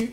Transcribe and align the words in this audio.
I've 0.00 0.06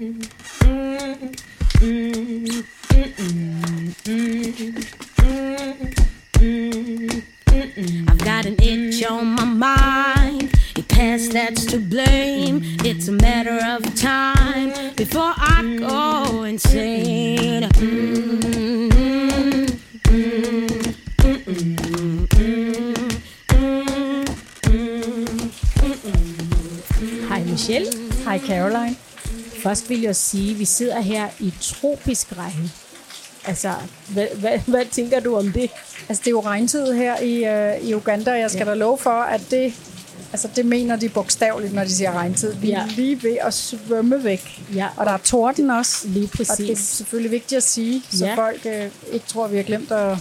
got 8.17 8.45
an 8.45 8.57
itch 8.61 9.05
on 9.05 9.27
my 9.27 9.45
mind. 9.45 10.51
Your 10.75 10.83
past 10.89 11.31
that's 11.31 11.63
to 11.67 11.79
blame. 11.79 12.59
It's 12.83 13.07
a 13.07 13.13
matter 13.13 13.57
of 13.65 13.95
time 13.95 14.73
before 14.97 15.33
I 15.37 15.77
go 15.79 16.43
insane. 16.43 17.69
Hej 27.29 27.45
Michelle. 27.45 27.89
Hi, 28.25 28.37
Caroline. 28.37 28.96
Først 29.67 29.89
vil 29.89 30.01
jeg 30.01 30.15
sige, 30.15 30.51
at 30.51 30.59
vi 30.59 30.65
sidder 30.65 30.99
her 31.01 31.27
i 31.39 31.53
tropisk 31.61 32.27
regn. 32.37 32.71
Altså, 33.45 33.73
hvad, 34.07 34.27
hvad, 34.39 34.59
hvad 34.67 34.85
tænker 34.91 35.19
du 35.19 35.35
om 35.35 35.51
det? 35.51 35.69
Altså, 36.09 36.21
det 36.21 36.27
er 36.27 36.31
jo 36.31 36.41
regntid 36.41 36.93
her 36.93 37.19
i, 37.19 37.45
øh, 37.45 37.89
i 37.89 37.93
Uganda, 37.95 38.31
og 38.31 38.39
jeg 38.39 38.51
skal 38.51 38.65
ja. 38.65 38.71
da 38.71 38.73
love 38.77 38.97
for, 38.97 39.09
at 39.09 39.41
det, 39.51 39.73
altså, 40.31 40.47
det 40.55 40.65
mener 40.65 40.95
de 40.95 41.09
bogstaveligt, 41.09 41.73
når 41.73 41.83
de 41.83 41.95
siger 41.95 42.11
regntid. 42.11 42.53
Vi 42.55 42.71
er 42.71 42.79
Ja. 42.79 42.85
lige 42.95 43.23
ved 43.23 43.37
at 43.41 43.53
svømme 43.53 44.23
væk. 44.23 44.61
Ja, 44.75 44.87
Og 44.97 45.05
der 45.05 45.11
er 45.11 45.17
torden 45.17 45.69
også. 45.69 46.07
Lige 46.07 46.25
Og 46.25 46.31
det 46.37 46.39
er 46.39 46.45
præcis. 46.45 46.79
selvfølgelig 46.79 47.31
vigtigt 47.31 47.57
at 47.57 47.63
sige, 47.63 48.03
så 48.11 48.25
Ja. 48.25 48.35
folk 48.35 48.65
øh, 48.65 48.85
ikke 49.11 49.25
tror, 49.27 49.45
at 49.45 49.51
vi 49.51 49.57
har 49.57 49.63
glemt 49.63 49.91
at, 49.91 50.17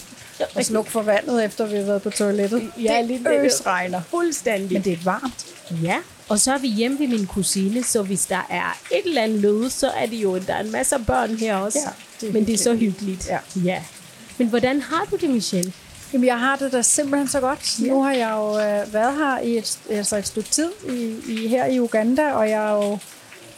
at 0.55 0.67
slukke 0.67 0.91
for 0.91 1.03
vandet, 1.03 1.45
efter 1.45 1.67
vi 1.67 1.77
har 1.77 1.85
været 1.85 2.03
på 2.03 2.11
toilettet. 2.11 2.71
Ja, 2.83 2.97
det 2.99 3.07
lige 3.07 3.23
netop. 3.23 3.45
øsregner. 3.45 4.01
Fuldstændig. 4.11 4.73
Men 4.73 4.83
det 4.85 4.93
er 4.93 4.97
varmt. 5.05 5.47
Ja, 5.83 5.97
og 6.29 6.41
så 6.41 6.53
er 6.53 6.59
vi 6.59 6.69
hjemme 6.69 6.99
ved 6.99 7.09
min 7.09 7.27
kusine, 7.27 7.85
så 7.85 8.03
hvis 8.03 8.27
der 8.27 8.47
er 8.51 8.79
et 8.93 9.07
eller 9.07 9.23
andet 9.23 9.41
lyd, 9.41 9.71
så 9.71 9.89
er 9.91 10.07
det 10.07 10.17
jo, 10.17 10.39
der 10.39 10.55
er 10.55 10.61
en 10.61 10.73
masse 10.73 10.95
af 10.95 11.07
børn 11.07 11.37
her 11.37 11.57
også. 11.57 11.79
Ja, 11.87 12.27
det 12.27 12.35
Men 12.35 12.47
det 12.47 12.55
er 12.55 12.59
så 12.59 12.75
hyggeligt. 12.75 13.29
Ja. 13.29 13.39
ja. 13.65 13.83
Men 14.39 14.49
hvordan 14.49 14.83
har 14.83 15.07
du 15.11 15.17
det, 15.17 15.31
Michelle? 15.31 15.73
Jamen, 16.13 16.27
jeg 16.27 16.39
har 16.39 16.57
det 16.57 16.73
da 16.73 16.83
simpelthen 16.83 17.29
så 17.29 17.41
godt. 17.41 17.81
Ja. 17.81 17.87
Nu 17.87 18.03
har 18.03 18.13
jeg 18.13 18.31
jo 18.31 18.59
øh, 18.59 18.95
været 18.95 19.15
her 19.15 19.39
i 19.39 19.59
et, 19.59 19.79
altså 19.91 20.17
et 20.17 20.27
stykke 20.27 20.49
tid 20.49 20.71
i, 20.89 21.17
i, 21.29 21.49
her 21.49 21.67
i 21.67 21.81
Uganda, 21.81 22.33
og 22.33 22.51
jeg 22.51 22.71
jo, 22.73 22.99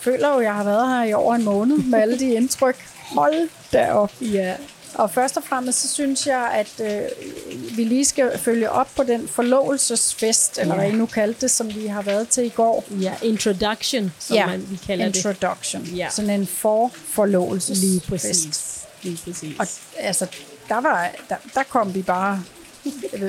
føler 0.01 0.29
jo, 0.29 0.39
at 0.39 0.45
jeg 0.45 0.55
har 0.55 0.65
været 0.65 0.89
her 0.89 1.03
i 1.03 1.13
over 1.13 1.35
en 1.35 1.45
måned 1.45 1.79
med 1.79 1.99
alle 1.99 2.19
de 2.19 2.35
indtryk. 2.35 2.77
Hold 2.95 3.49
da 3.73 3.93
op. 3.93 4.13
Ja. 4.21 4.55
Og 4.95 5.11
først 5.11 5.37
og 5.37 5.43
fremmest, 5.45 5.81
så 5.83 5.89
synes 5.89 6.27
jeg, 6.27 6.51
at 6.55 6.81
øh, 6.93 7.77
vi 7.77 7.85
lige 7.85 8.05
skal 8.05 8.39
følge 8.39 8.71
op 8.71 8.89
på 8.97 9.03
den 9.03 9.29
forlovelsesfest, 9.29 10.59
eller 10.59 10.75
Ja. 10.75 10.81
hvad 10.81 10.91
I 10.91 10.95
nu 10.97 11.07
kaldte 11.07 11.41
det, 11.41 11.51
som 11.51 11.75
vi 11.75 11.87
har 11.87 12.03
været 12.03 12.29
til 12.29 12.45
i 12.45 12.49
går. 12.49 12.85
Ja, 12.91 13.15
introduction, 13.23 14.13
som 14.19 14.37
Ja, 14.37 14.47
man, 14.47 14.67
vi 14.71 14.77
kalder 14.87 15.07
det. 15.09 15.17
Introduction. 15.17 15.83
Ja. 15.83 16.09
Sådan 16.11 16.31
en 16.31 16.47
forforlovelsesfest. 16.47 17.83
Lige 17.83 18.01
præcis. 18.09 18.81
Lige 19.03 19.19
præcis. 19.25 19.57
Og 19.59 19.67
altså, 19.99 20.27
der, 20.69 20.81
var, 20.81 21.11
der, 21.29 21.37
der 21.55 21.63
kom 21.63 21.95
vi 21.95 22.03
bare 22.03 22.43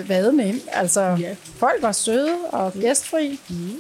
vadende 0.07 0.47
ind. 0.49 0.61
Altså, 0.71 1.01
Ja. 1.19 1.35
folk 1.57 1.81
var 1.81 1.91
søde 1.91 2.35
og 2.51 2.73
gæstfri. 2.73 3.39
Mm. 3.49 3.77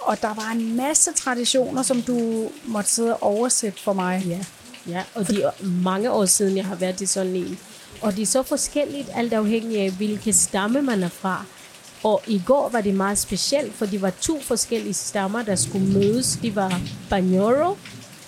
Og 0.00 0.22
der 0.22 0.34
var 0.34 0.50
en 0.54 0.76
masse 0.76 1.12
traditioner, 1.12 1.82
som 1.82 2.02
du 2.02 2.48
måtte 2.64 2.90
sidde 2.90 3.16
og 3.16 3.22
oversætte 3.22 3.82
for 3.82 3.92
mig. 3.92 4.22
Ja, 4.26 4.38
ja, 4.88 5.02
og 5.14 5.28
det 5.28 5.44
er 5.44 5.50
mange 5.64 6.10
år 6.10 6.24
siden, 6.24 6.56
jeg 6.56 6.66
har 6.66 6.74
været 6.74 7.00
i 7.00 7.06
sådan 7.06 7.36
en. 7.36 7.58
Og 8.00 8.16
det 8.16 8.22
er 8.22 8.26
så 8.26 8.42
forskelligt, 8.42 9.08
alt 9.14 9.32
afhængig 9.32 9.80
af, 9.80 9.90
hvilke 9.90 10.32
stamme 10.32 10.82
man 10.82 11.02
er 11.02 11.08
fra. 11.08 11.44
Og 12.02 12.22
i 12.26 12.42
går 12.46 12.68
var 12.68 12.80
det 12.80 12.94
meget 12.94 13.18
specielt, 13.18 13.74
for 13.74 13.86
det 13.86 14.02
var 14.02 14.10
to 14.20 14.40
forskellige 14.40 14.94
stammer, 14.94 15.42
der 15.42 15.56
skulle 15.56 15.92
mødes. 15.92 16.38
Det 16.42 16.56
var 16.56 16.80
Banyoro 17.10 17.76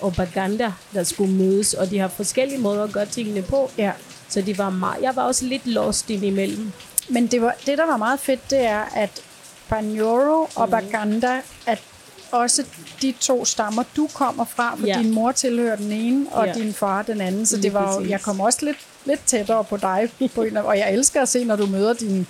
og 0.01 0.13
Baganda, 0.13 0.71
der 0.93 1.03
skulle 1.03 1.33
mødes, 1.33 1.73
og 1.73 1.89
de 1.89 1.99
har 1.99 2.07
forskellige 2.07 2.59
måder 2.59 2.83
at 2.83 2.91
gøre 2.91 3.05
tingene 3.05 3.41
på. 3.41 3.71
Ja. 3.77 3.91
Så 4.29 4.41
det 4.41 4.57
var 4.57 4.69
meget, 4.69 5.01
jeg 5.01 5.15
var 5.15 5.21
også 5.21 5.45
lidt 5.45 5.67
lost 5.67 6.09
indimellem. 6.09 6.71
Men 7.09 7.27
det, 7.27 7.41
var, 7.41 7.55
det, 7.65 7.77
der 7.77 7.85
var 7.85 7.97
meget 7.97 8.19
fedt, 8.19 8.49
det 8.49 8.65
er, 8.65 8.83
at 8.95 9.21
Banyoro 9.69 10.49
og 10.55 10.69
Baganda, 10.69 11.41
at 11.65 11.83
også 12.31 12.63
de 13.01 13.13
to 13.19 13.45
stammer, 13.45 13.83
du 13.95 14.07
kommer 14.13 14.45
fra, 14.45 14.75
for 14.79 14.87
Ja. 14.87 14.97
din 14.99 15.11
mor 15.13 15.31
tilhører 15.31 15.75
den 15.75 15.91
ene, 15.91 16.25
og 16.31 16.45
Ja. 16.47 16.53
din 16.53 16.73
far 16.73 17.01
den 17.01 17.21
anden. 17.21 17.45
Så 17.45 17.57
det 17.57 17.73
var 17.73 17.93
jo, 18.01 18.07
jeg 18.09 18.21
kom 18.21 18.39
også 18.39 18.59
lidt, 18.65 18.77
lidt 19.05 19.25
tættere 19.25 19.63
på 19.63 19.77
dig. 19.77 20.09
På 20.35 20.43
en, 20.43 20.57
og 20.57 20.77
jeg 20.77 20.93
elsker 20.93 21.21
at 21.21 21.29
se, 21.29 21.43
når 21.43 21.55
du 21.55 21.65
møder 21.65 21.93
dine 21.93 22.25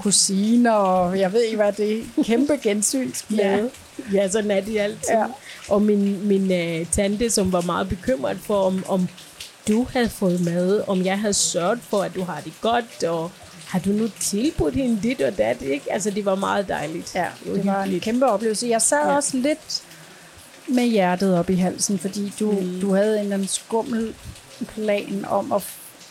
kusiner, 0.00 0.70
og 0.72 1.18
jeg 1.18 1.32
ved 1.32 1.42
ikke 1.42 1.56
hvad, 1.56 1.72
det 1.72 1.98
er 1.98 2.22
kæmpe 2.24 2.58
gensynsglæde. 2.62 3.70
Ja, 4.12 4.22
ja 4.22 4.28
sådan 4.28 4.50
er 4.50 4.60
det 4.60 4.78
altid. 4.80 5.08
Ja. 5.10 5.24
Og 5.68 5.82
min, 5.82 6.28
min 6.28 6.42
uh, 6.80 6.86
tante, 6.90 7.30
som 7.30 7.52
var 7.52 7.60
meget 7.60 7.88
bekymret 7.88 8.38
for, 8.46 8.62
om, 8.62 8.84
om 8.88 9.08
du 9.68 9.86
havde 9.92 10.08
fået 10.08 10.40
mad, 10.44 10.82
om 10.86 11.04
jeg 11.04 11.18
havde 11.18 11.34
sørget 11.34 11.78
for, 11.90 12.02
at 12.02 12.14
du 12.14 12.22
har 12.24 12.40
det 12.44 12.52
godt, 12.60 13.04
og 13.04 13.30
har 13.74 13.80
du 13.80 13.90
nu 13.90 14.08
tilbudt 14.20 14.74
hende 14.74 14.98
dit 15.02 15.20
og 15.20 15.38
dat, 15.38 15.62
ikke? 15.62 15.92
Altså, 15.92 16.10
det 16.10 16.24
var 16.24 16.34
meget 16.34 16.68
dejligt. 16.68 17.14
Ja, 17.14 17.26
det 17.44 17.66
var 17.66 17.82
en 17.84 18.00
kæmpe 18.00 18.26
oplevelse. 18.26 18.66
Jeg 18.68 18.82
sad 18.82 18.98
Ja. 19.06 19.14
også 19.16 19.36
lidt 19.36 19.82
med 20.68 20.84
hjertet 20.84 21.38
op 21.38 21.50
i 21.50 21.54
halsen, 21.54 21.98
fordi 21.98 22.32
du, 22.40 22.50
mm. 22.50 22.80
du 22.80 22.94
havde 22.94 23.14
en 23.14 23.20
eller 23.22 23.34
anden 23.34 23.48
skummel 23.48 24.14
plan 24.74 25.24
om 25.28 25.52
at 25.52 25.62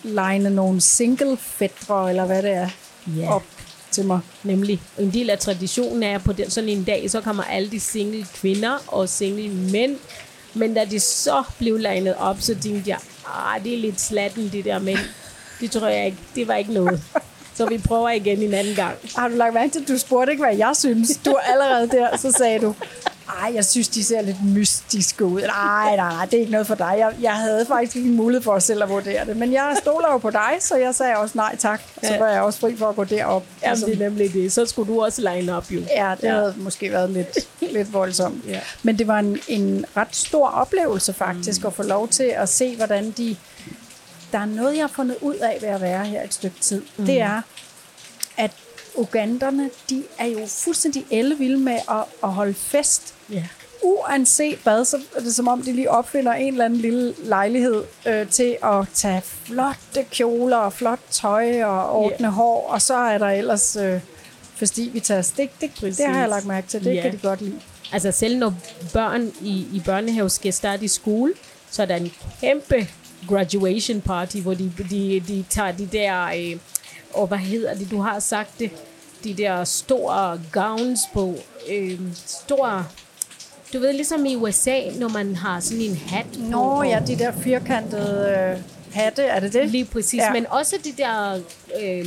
line 0.04 0.50
nogle 0.50 0.82
single 0.82 1.38
fædre, 1.38 2.10
eller 2.10 2.26
hvad 2.26 2.44
det 2.44 2.52
er, 2.52 2.70
Ja. 3.18 3.34
op 3.34 3.44
til 3.92 4.06
mig. 4.06 4.20
Nemlig. 4.44 4.82
Og 4.98 5.04
en 5.04 5.14
del 5.14 5.30
af 5.30 5.40
traditionen 5.40 6.04
er, 6.04 6.16
at 6.16 6.24
på 6.24 6.34
den, 6.34 6.50
sådan 6.50 6.70
en 6.70 6.84
dag, 6.84 7.12
så 7.12 7.22
kommer 7.22 7.44
alle 7.44 7.72
de 7.72 7.80
single 7.80 8.26
kvinder 8.34 8.78
og 8.88 9.10
single 9.10 9.50
mænd. 9.50 9.98
Men 10.54 10.74
da 10.74 10.86
de 10.86 11.00
så 11.00 11.44
blev 11.58 11.78
legnet 11.78 12.16
op, 12.16 12.38
så 12.42 12.56
tænkte 12.62 12.90
jeg, 12.90 12.98
ah, 13.28 13.64
det 13.64 13.74
er 13.74 13.78
lidt 13.78 14.02
slatten, 14.02 14.50
det 14.52 14.66
der 14.66 14.80
mænd. 14.80 15.00
Det 15.62 15.72
tror 15.72 15.88
jeg 15.88 16.06
ikke, 16.06 16.18
det 16.36 16.48
var 16.48 16.56
ikke 16.56 16.74
noget. 16.74 17.02
Så 17.56 17.66
vi 17.66 17.78
prøver 17.78 18.10
igen 18.10 18.42
en 18.42 18.54
anden 18.54 18.76
gang. 18.76 18.96
Har 19.16 19.28
du 19.28 19.36
lagt 19.36 19.54
mærke 19.54 19.72
til, 19.72 19.80
at 19.82 19.88
du 19.88 19.98
spurgte 19.98 20.32
ikke, 20.32 20.44
hvad 20.44 20.56
jeg 20.56 20.72
synes? 20.76 21.20
Du 21.26 21.32
var 21.32 21.40
allerede 21.40 21.88
der, 21.90 22.18
så 22.18 22.32
sagde 22.32 22.60
du, 22.60 22.76
ej, 23.44 23.52
jeg 23.56 23.66
synes, 23.66 23.88
de 23.88 24.04
ser 24.04 24.22
lidt 24.22 24.38
mystiske 24.46 25.26
ud. 25.26 25.42
Nej, 25.42 25.96
nej, 25.96 26.14
nej, 26.14 26.26
det 26.26 26.34
er 26.34 26.40
ikke 26.40 26.52
noget 26.52 26.68
for 26.68 26.76
dig. 26.76 26.96
Jeg, 26.98 27.14
jeg 27.22 27.34
havde 27.34 27.66
faktisk 27.66 27.96
ikke 27.96 28.10
mulighed 28.10 28.44
for 28.44 28.60
selv 28.60 28.84
at 28.84 28.90
vurdere 28.90 29.26
det. 29.26 29.38
Men 29.38 29.54
jeg 29.54 29.76
stoler 29.82 30.12
jo 30.12 30.18
på 30.18 30.30
dig, 30.30 30.52
så 30.60 30.76
jeg 30.76 30.96
sagde 30.96 31.18
også 31.18 31.38
nej 31.38 31.56
tak. 31.56 31.82
Så 32.04 32.14
Ja. 32.14 32.20
var 32.20 32.28
jeg 32.28 32.42
også 32.42 32.60
fri 32.60 32.76
for 32.78 32.90
at 32.90 32.96
gå 32.96 33.04
derop. 33.04 33.44
Jamen, 33.64 33.80
det 33.84 33.94
er 33.94 34.10
nemlig 34.10 34.34
det. 34.34 34.52
Så 34.54 34.66
skulle 34.66 34.94
du 34.94 35.04
også 35.04 35.22
line 35.34 35.58
up, 35.58 35.72
jo. 35.72 35.80
Ja, 35.96 36.14
det 36.22 36.24
ja. 36.28 36.34
havde 36.34 36.54
måske 36.58 36.92
været 36.92 37.10
lidt, 37.10 37.38
lidt 37.74 37.94
voldsomt. 37.94 38.46
Ja. 38.48 38.60
Men 38.84 38.98
det 39.00 39.08
var 39.08 39.20
en, 39.20 39.40
en 39.48 39.86
ret 39.98 40.16
stor 40.16 40.48
oplevelse 40.48 41.14
faktisk, 41.14 41.62
mm. 41.62 41.68
at 41.68 41.74
få 41.74 41.84
lov 41.84 42.08
til 42.08 42.34
at 42.36 42.50
se, 42.50 42.76
hvordan 42.76 43.12
de... 43.18 43.36
Der 44.34 44.40
er 44.40 44.46
noget, 44.46 44.76
jeg 44.76 44.84
har 44.84 44.88
fundet 44.96 45.18
ud 45.22 45.36
af 45.36 45.58
ved 45.62 45.70
at 45.70 45.82
være 45.82 46.06
her 46.06 46.24
et 46.24 46.34
stykke 46.34 46.60
tid. 46.60 46.82
Mm. 46.98 47.06
Det 47.06 47.22
er, 47.22 47.42
at 48.38 48.52
uganderne, 48.96 49.70
de 49.90 50.04
er 50.18 50.26
jo 50.26 50.40
fuldstændig 50.48 51.06
ellevilde 51.12 51.58
med 51.60 51.74
at, 51.90 52.04
at 52.24 52.30
holde 52.30 52.54
fest. 52.54 53.14
Ja. 53.30 53.44
Uanset 53.84 54.60
hvad, 54.64 54.86
så 54.86 54.98
er 55.16 55.20
det 55.20 55.36
som 55.36 55.48
om, 55.48 55.62
de 55.62 55.74
lige 55.74 55.92
opfinder 55.92 56.34
en 56.34 56.48
eller 56.54 56.66
anden 56.66 56.80
lille 56.80 57.14
lejlighed 57.24 57.84
øh, 58.06 58.30
til 58.30 58.58
at 58.64 58.88
tage 58.94 59.22
flotte 59.22 60.04
kjoler 60.12 60.58
og 60.58 60.74
flot 60.74 61.00
tøj 61.12 61.64
og 61.64 61.92
ordne 61.92 62.26
yeah. 62.26 62.34
hår, 62.34 62.68
og 62.70 62.82
så 62.82 62.96
er 62.96 63.18
der 63.18 63.28
ellers 63.30 63.76
øh, 63.76 64.00
festivitas. 64.56 65.32
Det, 65.32 65.50
det, 65.62 65.72
det 65.82 66.06
har 66.06 66.20
jeg 66.20 66.30
lagt 66.30 66.46
mærke 66.46 66.68
til. 66.68 66.84
Det 66.84 66.96
Ja. 66.96 67.02
kan 67.02 67.12
de 67.12 67.18
godt 67.18 67.42
lide. 67.42 67.60
Altså 67.92 68.12
selv 68.12 68.38
når 68.38 68.54
børn 68.94 69.32
i, 69.42 69.68
i 69.74 69.82
børnehave 69.86 70.30
skal 70.30 70.54
starte 70.54 70.86
i 70.86 70.88
skole, 70.88 71.34
så 71.72 71.82
er 71.82 71.86
der 71.86 71.96
en 71.96 72.12
kæmpe 72.42 72.88
graduation 73.28 74.02
party, 74.02 74.38
hvor 74.38 74.54
de, 74.54 74.72
de, 74.90 75.24
de 75.28 75.46
tager 75.50 75.72
de 75.72 75.86
der, 75.92 76.26
øh, 76.38 76.58
og 77.14 77.28
hvad 77.28 77.38
hedder 77.38 77.74
det, 77.76 77.92
du 77.92 78.02
har 78.02 78.20
sagt 78.20 78.60
det, 78.60 78.72
de 79.24 79.34
der 79.34 79.64
store 79.64 80.42
gowns 80.52 81.00
på, 81.14 81.36
øh, 81.70 82.00
store, 82.26 82.86
du 83.74 83.80
ved 83.80 83.94
ligesom 83.94 84.26
i 84.26 84.36
USA, 84.36 84.80
når 84.96 85.08
man 85.10 85.36
har 85.36 85.60
sådan 85.60 85.82
en 85.84 85.96
hat 86.08 86.26
på. 86.34 86.40
Nå 86.40 86.62
og- 86.62 86.88
ja, 86.88 87.00
de 87.08 87.16
der 87.16 87.32
firkantede 87.32 88.30
øh, 88.56 88.62
hatte, 88.96 89.24
er 89.24 89.40
det 89.40 89.54
det? 89.54 89.70
Lige 89.70 89.86
præcis, 89.86 90.20
Ja. 90.20 90.34
men 90.34 90.48
også 90.50 90.76
de 90.84 90.92
der 90.98 91.40
øh, 91.82 92.06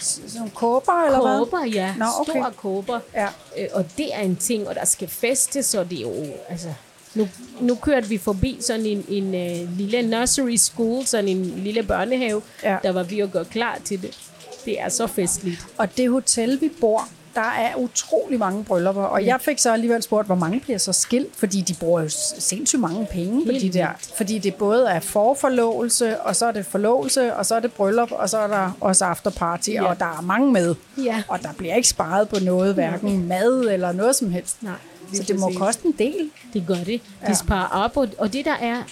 Sådan 0.00 0.50
kåber, 0.54 1.04
eller 1.06 1.22
hvad? 1.22 1.38
kåber, 1.38 1.64
ja, 1.64 1.94
Nå, 1.98 2.04
okay. 2.20 2.32
store 2.32 2.52
kåber. 2.56 3.00
Ja. 3.14 3.28
Øh, 3.58 3.66
og 3.72 3.84
det 3.98 4.14
er 4.14 4.20
en 4.20 4.36
ting, 4.36 4.68
og 4.68 4.74
der 4.74 4.84
skal 4.84 5.08
festes, 5.08 5.66
så 5.66 5.84
det 5.84 5.98
er 5.98 6.02
jo, 6.02 6.12
altså... 6.48 6.68
Nu, 7.16 7.28
nu 7.60 7.74
kørte 7.74 8.08
vi 8.08 8.18
forbi 8.18 8.58
sådan 8.60 8.86
en, 8.86 9.04
en 9.08 9.24
uh, 9.62 9.78
lille 9.78 10.02
nursery 10.02 10.56
school, 10.56 11.06
sådan 11.06 11.28
en 11.28 11.44
lille 11.44 11.82
børnehave, 11.82 12.42
Ja. 12.62 12.76
der 12.82 12.92
var 12.92 13.02
vi 13.02 13.20
at 13.20 13.32
gøre 13.32 13.44
klar 13.44 13.78
til 13.84 14.02
det. 14.02 14.18
Det 14.64 14.80
er 14.80 14.88
så 14.88 15.06
festligt. 15.06 15.66
Og 15.78 15.96
det 15.96 16.10
hotel, 16.10 16.60
vi 16.60 16.70
bor, 16.80 17.08
der 17.34 17.40
er 17.58 17.76
utrolig 17.76 18.38
mange 18.38 18.64
bryllupper. 18.64 19.02
Og 19.02 19.26
jeg 19.26 19.40
fik 19.40 19.58
så 19.58 19.72
alligevel 19.72 20.02
spurgt, 20.02 20.26
hvor 20.26 20.34
mange 20.34 20.60
bliver 20.60 20.78
så 20.78 20.92
skilt, 20.92 21.36
fordi 21.36 21.60
de 21.60 21.74
bruger 21.80 22.00
jo 22.02 22.08
sindssygt 22.38 22.80
mange 22.80 23.06
penge 23.10 23.46
på 23.46 23.52
Helt 23.52 23.62
de 23.74 23.78
der. 23.78 23.88
Fordi 24.16 24.38
det 24.38 24.54
både 24.54 24.86
er 24.88 25.00
forforlovelse, 25.00 26.20
og 26.20 26.36
så 26.36 26.46
er 26.46 26.52
det 26.52 26.66
forlovelse, 26.66 27.34
og 27.34 27.46
så 27.46 27.54
er 27.54 27.60
det 27.60 27.72
bryllup, 27.72 28.12
og 28.12 28.28
så 28.30 28.38
er 28.38 28.46
der 28.46 28.70
også 28.80 29.04
afterparty, 29.04 29.70
Ja. 29.70 29.84
og 29.84 29.98
der 29.98 30.04
er 30.18 30.20
mange 30.22 30.52
med. 30.52 30.74
Ja. 31.04 31.22
Og 31.28 31.42
der 31.42 31.48
bliver 31.58 31.74
ikke 31.74 31.88
sparet 31.88 32.28
på 32.28 32.36
noget, 32.42 32.74
hverken 32.74 33.28
mad 33.28 33.60
eller 33.60 33.92
noget 33.92 34.16
som 34.16 34.30
helst. 34.30 34.62
Nej, 34.62 34.72
så 35.12 35.22
det 35.28 35.38
må 35.40 35.52
koste 35.56 35.86
en 35.86 35.94
del. 35.98 36.30
Det 36.52 36.64
gør 36.66 36.74
det. 36.74 36.86
De 36.86 37.00
Ja. 37.28 37.34
sparer 37.34 37.84
op, 37.84 37.96
og, 37.96 38.08
og 38.18 38.32
det 38.32 38.44
der 38.44 38.54
er 38.54 38.82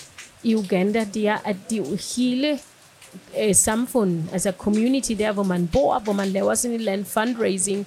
i 0.42 0.54
Uganda, 0.54 1.06
det 1.14 1.28
er, 1.28 1.38
at 1.44 1.56
det 1.70 1.76
jo 1.78 1.86
hele 2.16 2.58
øh, 3.40 3.54
samfundet, 3.54 4.24
altså 4.32 4.52
community 4.58 5.12
der, 5.12 5.32
hvor 5.32 5.42
man 5.42 5.68
bor, 5.72 5.98
hvor 5.98 6.12
man 6.12 6.28
laver 6.28 6.54
sådan 6.54 6.72
en 6.74 6.78
eller 6.78 6.92
anden 6.92 7.06
fundraising, 7.06 7.86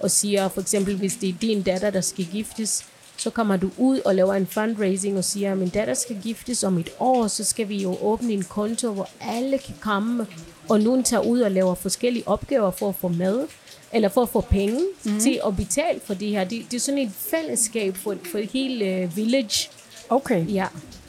og 0.00 0.10
siger 0.10 0.48
for 0.48 0.60
eksempel, 0.60 0.96
hvis 0.96 1.14
det 1.14 1.28
er 1.28 1.34
din 1.40 1.62
datter, 1.62 1.90
der 1.90 2.00
skal 2.00 2.24
giftes, 2.32 2.84
så 3.16 3.30
kommer 3.30 3.56
du 3.56 3.70
ud 3.78 3.98
og 4.04 4.14
laver 4.14 4.34
en 4.34 4.46
fundraising 4.46 5.18
og 5.18 5.24
siger, 5.24 5.52
at 5.52 5.58
min 5.58 5.68
datter 5.68 5.94
skal 5.94 6.16
giftes 6.22 6.64
om 6.64 6.78
et 6.78 6.90
år, 7.00 7.26
så 7.26 7.44
skal 7.44 7.68
vi 7.68 7.82
jo 7.82 7.96
åbne 8.02 8.32
en 8.32 8.42
konto, 8.44 8.92
hvor 8.92 9.08
alle 9.20 9.58
kan 9.58 9.74
komme, 9.80 10.26
og 10.68 10.80
nogen 10.80 11.04
tager 11.04 11.20
ud 11.22 11.40
og 11.40 11.50
laver 11.50 11.74
forskellige 11.74 12.28
opgaver 12.28 12.70
for 12.70 12.88
at 12.88 12.94
få 12.94 13.08
mad, 13.08 13.46
eller 13.92 14.08
for 14.08 14.22
at 14.22 14.28
få 14.28 14.40
penge 14.40 14.80
mm. 15.04 15.20
til 15.20 15.40
at 15.46 15.56
betale 15.56 16.00
for 16.04 16.14
det 16.14 16.28
her. 16.28 16.44
Det, 16.44 16.62
det 16.70 16.76
er 16.76 16.80
sådan 16.80 16.98
et 16.98 17.12
fællesskab 17.30 17.96
for, 17.96 18.16
for 18.30 18.38
et 18.38 18.50
helt 18.52 18.82
uh, 18.82 19.16
village. 19.16 19.70
Okay. 20.10 20.46
Ja. 20.48 20.66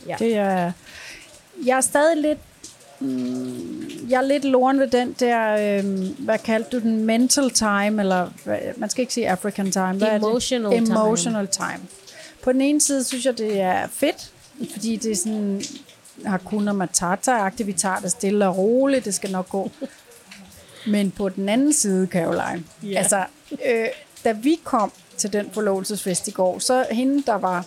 ja. 0.07 0.15
Det 0.19 0.35
er, 0.35 0.71
jeg 1.65 1.77
er 1.77 1.81
stadig 1.81 2.18
lidt, 2.18 2.39
mm, 3.00 4.09
jeg 4.09 4.18
er 4.18 4.27
lidt 4.27 4.45
loren 4.45 4.80
ved 4.80 4.88
den 4.88 5.15
der, 5.19 5.80
øh, 5.80 6.07
hvad 6.19 6.38
kaldte 6.38 6.69
du 6.71 6.80
den, 6.80 7.06
mental 7.06 7.50
time, 7.50 8.01
eller 8.01 8.30
man 8.77 8.89
skal 8.89 9.01
ikke 9.01 9.13
sige 9.13 9.30
African 9.30 9.71
time. 9.71 9.94
Hvad 9.94 10.15
Emotional 10.15 10.74
er 10.74 10.80
det? 10.80 10.85
time. 10.85 11.00
Emotional 11.00 11.47
time. 11.47 11.80
På 12.44 12.51
den 12.51 12.62
ene 12.62 12.81
side 12.81 13.03
synes 13.03 13.25
jeg, 13.25 13.38
det 13.38 13.62
er 13.62 13.88
fedt, 13.88 14.31
fordi 14.71 14.95
det 14.95 15.12
er 15.12 15.15
sådan, 15.15 15.62
Hakuna 16.25 16.71
Matata-agtigt, 16.74 17.63
vi 17.63 17.74
tager 17.74 18.00
det 18.00 18.12
stille 18.12 18.47
og 18.47 18.57
roligt, 18.57 19.06
det 19.06 19.13
skal 19.13 19.31
nok 19.31 19.50
gå. 19.50 19.71
Men 20.88 21.12
på 21.12 21.30
den 21.30 21.50
anden 21.50 21.74
side, 21.74 22.07
Caroline, 22.12 22.63
Ja. 22.83 22.97
altså, 22.97 23.24
øh, 23.51 23.85
da 24.25 24.31
vi 24.31 24.59
kom 24.63 24.91
til 25.18 25.33
den 25.33 25.50
forlovelsesfest 25.53 26.27
i 26.27 26.31
går, 26.31 26.59
så 26.59 26.85
hende, 26.91 27.24
der 27.25 27.35
var 27.35 27.65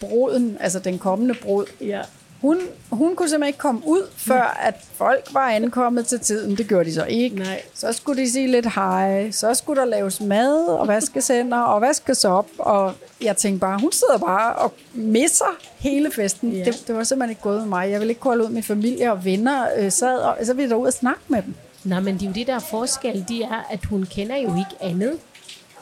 bruden, 0.00 0.56
altså 0.60 0.78
den 0.78 0.98
kommende 0.98 1.34
brud, 1.34 1.64
ja. 1.80 2.00
hun, 2.40 2.58
hun 2.90 3.16
kunne 3.16 3.28
simpelthen 3.28 3.48
ikke 3.48 3.58
komme 3.58 3.80
ud, 3.84 4.02
før 4.16 4.58
at 4.62 4.74
folk 4.94 5.28
var 5.32 5.50
ankommet 5.50 6.06
til 6.06 6.20
tiden. 6.20 6.56
Det 6.56 6.68
gjorde 6.68 6.84
de 6.84 6.94
så 6.94 7.04
ikke. 7.04 7.36
Nej. 7.36 7.62
Så 7.74 7.92
skulle 7.92 8.22
de 8.22 8.30
sige 8.30 8.46
lidt 8.50 8.74
hej. 8.74 9.30
Så 9.30 9.54
skulle 9.54 9.80
der 9.80 9.86
laves 9.86 10.20
mad 10.20 10.66
og 10.66 10.88
vaskes 10.88 11.28
hænder 11.28 11.58
og 11.60 11.80
vaskes 11.80 12.24
op. 12.24 12.46
Og 12.58 12.92
jeg 13.22 13.36
tænkte 13.36 13.60
bare, 13.60 13.78
hun 13.80 13.92
sidder 13.92 14.18
bare 14.18 14.54
og 14.54 14.72
misser 14.94 15.56
hele 15.78 16.10
festen. 16.10 16.52
Ja. 16.52 16.64
Det, 16.64 16.84
det 16.86 16.94
var 16.96 17.04
simpelthen 17.04 17.30
ikke 17.30 17.42
gået 17.42 17.58
med 17.60 17.66
mig. 17.68 17.90
Jeg 17.90 18.00
ville 18.00 18.10
ikke 18.10 18.20
kunne 18.20 18.30
holde 18.30 18.44
ud 18.44 18.50
med 18.50 18.62
familie 18.62 19.12
og 19.12 19.24
venner. 19.24 19.66
Øh, 19.78 19.92
sad 19.92 20.18
og, 20.18 20.36
så 20.44 20.54
ville 20.54 20.70
jeg 20.70 20.78
ud 20.78 20.86
og 20.86 20.92
snakke 20.92 21.20
med 21.28 21.42
dem. 21.42 21.54
Nej, 21.86 22.00
men 22.00 22.14
det 22.14 22.22
er 22.22 22.26
jo 22.26 22.32
det 22.32 22.46
der 22.46 22.58
forskel, 22.58 23.24
det 23.28 23.42
er, 23.44 23.66
at 23.70 23.84
hun 23.84 24.06
kender 24.10 24.36
jo 24.36 24.48
ikke 24.58 24.76
andet. 24.80 25.18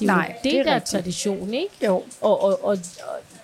Det 0.01 0.09
er 0.09 0.13
Nej, 0.15 0.27
jo 0.29 0.35
det, 0.45 0.53
det 0.53 0.59
er 0.61 0.63
der 0.65 0.71
er 0.71 0.75
rigtigt. 0.75 0.91
tradition, 0.91 1.55
ikke? 1.55 1.75
Jo. 1.87 1.95
Og, 2.21 2.43
og, 2.43 2.43
og, 2.45 2.59
og 2.65 2.79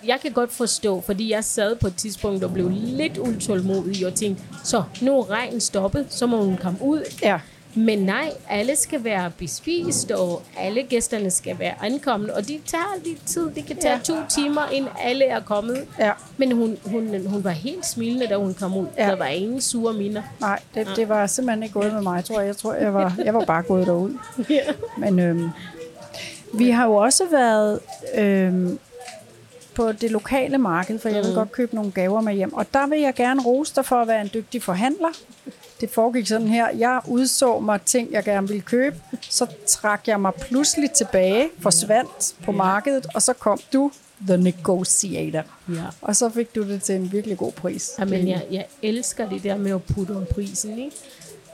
jeg 0.05 0.19
kan 0.21 0.31
godt 0.31 0.51
forstå, 0.51 1.01
fordi 1.01 1.31
jeg 1.31 1.43
sad 1.43 1.75
på 1.75 1.87
et 1.87 1.95
tidspunkt 1.95 2.43
og 2.43 2.53
blev 2.53 2.69
lidt 2.73 3.17
utålmodig 3.17 4.07
og 4.07 4.13
tænkte, 4.15 4.43
så 4.63 4.83
nu 5.01 5.19
er 5.19 5.29
regnen 5.29 5.61
stoppet, 5.61 6.05
så 6.09 6.27
må 6.27 6.43
hun 6.45 6.57
komme 6.57 6.79
ud. 6.81 7.03
Ja. 7.23 7.39
Men 7.75 7.99
nej, 7.99 8.31
alle 8.49 8.75
skal 8.75 9.03
være 9.03 9.31
bespist, 9.37 10.11
og 10.11 10.41
alle 10.57 10.83
gæsterne 10.83 11.31
skal 11.31 11.59
være 11.59 11.73
ankommet, 11.83 12.31
og 12.31 12.47
det 12.47 12.61
tager 12.65 12.95
lidt 13.05 13.25
tid. 13.27 13.49
Det 13.55 13.65
kan 13.65 13.75
tage 13.77 13.91
Ja. 13.93 13.97
ja. 13.97 14.03
to 14.03 14.15
timer, 14.29 14.61
inden 14.71 14.91
alle 15.03 15.25
er 15.25 15.39
kommet. 15.39 15.83
Ja. 15.99 16.11
Men 16.37 16.51
hun, 16.51 16.77
hun, 16.85 17.27
hun 17.27 17.43
var 17.43 17.49
helt 17.49 17.85
smilende, 17.85 18.27
da 18.27 18.35
hun 18.35 18.53
kom 18.53 18.77
ud. 18.77 18.85
Ja. 18.97 19.03
Ja. 19.05 19.09
Der 19.11 19.17
var 19.17 19.25
ingen 19.25 19.61
sure 19.61 19.93
minder. 19.93 20.21
Nej, 20.39 20.59
det, 20.75 20.87
det 20.95 21.09
var 21.09 21.27
simpelthen 21.27 21.63
ikke 21.63 21.73
gået 21.73 21.93
med 21.93 22.01
mig, 22.01 22.25
tror 22.25 22.39
jeg. 22.39 22.47
Jeg 22.47 22.57
tror, 22.57 22.73
jeg 22.73 22.93
var, 22.93 23.13
jeg 23.25 23.33
var 23.33 23.45
bare 23.45 23.63
gået 23.63 23.87
derud. 23.87 24.11
Ja. 24.49 24.59
Men 24.97 25.19
øhm, 25.19 25.49
vi 26.53 26.69
har 26.69 26.85
jo 26.85 26.95
også 26.95 27.23
været 27.31 27.79
øhm, 28.15 28.79
på 29.75 29.91
det 29.91 30.11
lokale 30.11 30.57
marked, 30.57 30.99
for 30.99 31.09
jeg 31.09 31.23
vil 31.23 31.33
godt 31.33 31.51
købe 31.51 31.75
nogle 31.75 31.91
gaver 31.91 32.21
med 32.21 32.33
hjem. 32.33 32.53
Og 32.53 32.73
der 32.73 32.87
vil 32.87 32.99
jeg 32.99 33.13
gerne 33.13 33.41
rose 33.41 33.75
dig 33.75 33.85
for 33.85 33.95
at 33.95 34.07
være 34.07 34.21
en 34.21 34.29
dygtig 34.33 34.63
forhandler. 34.63 35.09
Det 35.81 35.89
foregik 35.89 36.27
sådan 36.27 36.47
her. 36.47 36.69
Jeg 36.77 37.01
udså 37.07 37.59
mig 37.59 37.81
ting, 37.81 38.11
jeg 38.11 38.23
gerne 38.23 38.47
ville 38.47 38.61
købe. 38.61 38.95
Så 39.21 39.45
trak 39.67 40.07
jeg 40.07 40.21
mig 40.21 40.33
pludselig 40.33 40.91
tilbage, 40.91 41.49
forsvandt 41.59 42.35
på 42.43 42.51
markedet, 42.51 43.07
og 43.13 43.21
så 43.21 43.33
kom 43.33 43.59
du, 43.73 43.91
the 44.27 44.37
negotiator. 44.37 45.43
Ja. 45.69 45.83
Og 46.01 46.15
så 46.15 46.29
fik 46.29 46.55
du 46.55 46.63
det 46.63 46.83
til 46.83 46.95
en 46.95 47.11
virkelig 47.11 47.37
god 47.37 47.51
pris. 47.51 47.91
Jamen, 47.99 48.27
jeg, 48.27 48.45
jeg 48.51 48.65
elsker 48.81 49.29
det 49.29 49.43
der 49.43 49.57
med 49.57 49.71
at 49.71 49.83
putte 49.83 50.11
om 50.11 50.25
prisen, 50.31 50.79
ikke? 50.79 50.95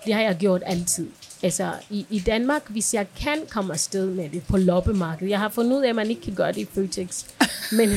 Det 0.05 0.13
har 0.13 0.21
jeg 0.21 0.36
gjort 0.36 0.63
altid. 0.65 1.07
Altså, 1.44 1.72
i, 1.89 2.06
i 2.10 2.20
Danmark, 2.20 2.70
hvis 2.70 2.94
jeg 2.94 3.08
kan 3.20 3.38
komme 3.50 3.74
afsted 3.74 4.08
med 4.10 4.29
det 4.29 4.44
på 4.50 4.58
loppemarkedet. 4.58 5.29
Jeg 5.29 5.39
har 5.39 5.50
fundet 5.50 5.77
ud 5.77 5.84
af, 5.84 5.89
at 5.89 5.96
man 5.96 6.10
ikke 6.10 6.22
kan 6.22 6.34
gøre 6.36 6.51
det 6.51 6.58
i 6.58 6.67
Føtex. 6.74 7.25
Men, 7.72 7.89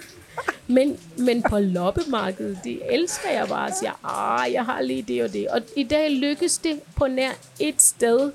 men, 0.76 0.98
men 1.18 1.42
på 1.42 1.58
loppemarkedet, 1.58 2.58
det 2.64 2.80
elsker 2.90 3.30
jeg 3.30 3.48
bare. 3.48 3.68
at 3.68 3.76
sige, 3.78 3.92
ah, 4.04 4.52
jeg 4.52 4.64
har 4.64 4.82
lige 4.82 5.02
det 5.02 5.22
og 5.22 5.32
det. 5.32 5.48
Og 5.48 5.60
i 5.76 5.82
dag 5.82 6.10
lykkes 6.10 6.58
det 6.58 6.80
på 6.96 7.06
nær 7.06 7.30
et 7.60 7.82
sted, 7.82 8.32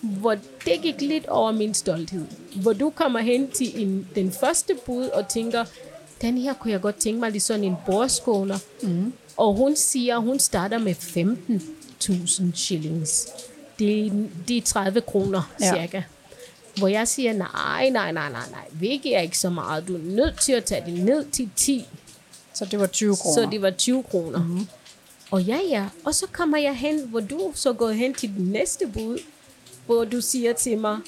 hvor 0.00 0.36
det 0.64 0.82
gik 0.82 1.00
lidt 1.00 1.26
over 1.26 1.52
min 1.52 1.74
stolthed. 1.74 2.26
Hvor 2.62 2.72
du 2.72 2.90
kommer 2.90 3.20
hen 3.20 3.50
til 3.50 3.82
en, 3.82 4.08
den 4.14 4.32
første 4.32 4.74
bud 4.86 5.04
og 5.04 5.28
tænker, 5.28 5.64
den 6.20 6.38
her 6.38 6.54
kunne 6.54 6.72
jeg 6.72 6.80
godt 6.80 6.96
tænke 6.96 7.20
mig 7.20 7.30
lige 7.30 7.40
sådan 7.40 7.64
en 7.64 7.76
bordskåner. 7.86 8.58
Mm. 8.82 9.12
Og 9.36 9.54
hun 9.54 9.76
siger, 9.76 10.18
hun 10.18 10.38
starter 10.38 10.78
med 10.78 10.94
15.000 10.94 12.54
shillings. 12.54 13.28
Det, 13.78 14.06
er- 14.06 14.10
det 14.48 14.56
er 14.56 14.62
30 14.62 15.00
kroner 15.00 15.54
Ja. 15.60 15.72
cirka. 15.74 16.02
Hvor 16.78 16.88
jeg 16.88 17.08
siger, 17.08 17.32
nej, 17.32 17.88
nej, 17.90 18.12
nej, 18.12 18.30
nej, 18.32 18.50
nej, 18.50 18.64
vi 18.72 19.00
giver 19.02 19.20
ikke 19.20 19.38
så 19.38 19.50
meget. 19.50 19.88
Du 19.88 19.94
er 19.94 20.00
nødt 20.02 20.40
til 20.40 20.52
at 20.52 20.64
tage 20.64 20.86
det 20.86 21.04
ned 21.04 21.24
til 21.30 21.50
10. 21.56 21.86
Så 22.54 22.64
det 22.64 22.80
var 22.80 22.86
20 22.86 23.16
kroner. 23.16 23.34
Så 23.44 23.50
det 23.50 23.62
var 23.62 23.70
20 23.70 24.02
kroner. 24.02 24.38
Mm-hmm. 24.38 24.66
Og 25.30 25.42
ja, 25.42 25.58
ja. 25.70 25.86
Og 26.04 26.14
så 26.14 26.26
kommer 26.32 26.58
jeg 26.58 26.74
hen, 26.76 27.00
hvor 27.08 27.20
du 27.20 27.52
så 27.54 27.72
går 27.72 27.90
hen 27.90 28.14
til 28.14 28.28
den 28.28 28.44
næste 28.44 28.86
bud, 28.86 29.18
hvor 29.86 30.04
du 30.04 30.20
siger 30.20 30.52
til 30.52 30.78
mig, 30.78 30.98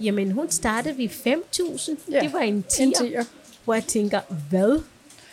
jamen 0.00 0.32
hun 0.32 0.50
startede 0.50 0.98
ved 0.98 1.08
5.000. 1.08 1.96
Ja, 2.10 2.20
Det 2.20 2.32
var 2.32 2.38
en 2.40 2.54
en 2.54 2.64
10'er. 2.94 2.98
tier. 3.02 3.24
hvor 3.64 3.74
jeg 3.74 3.84
tænker, 3.84 4.20
hvad? 4.50 4.80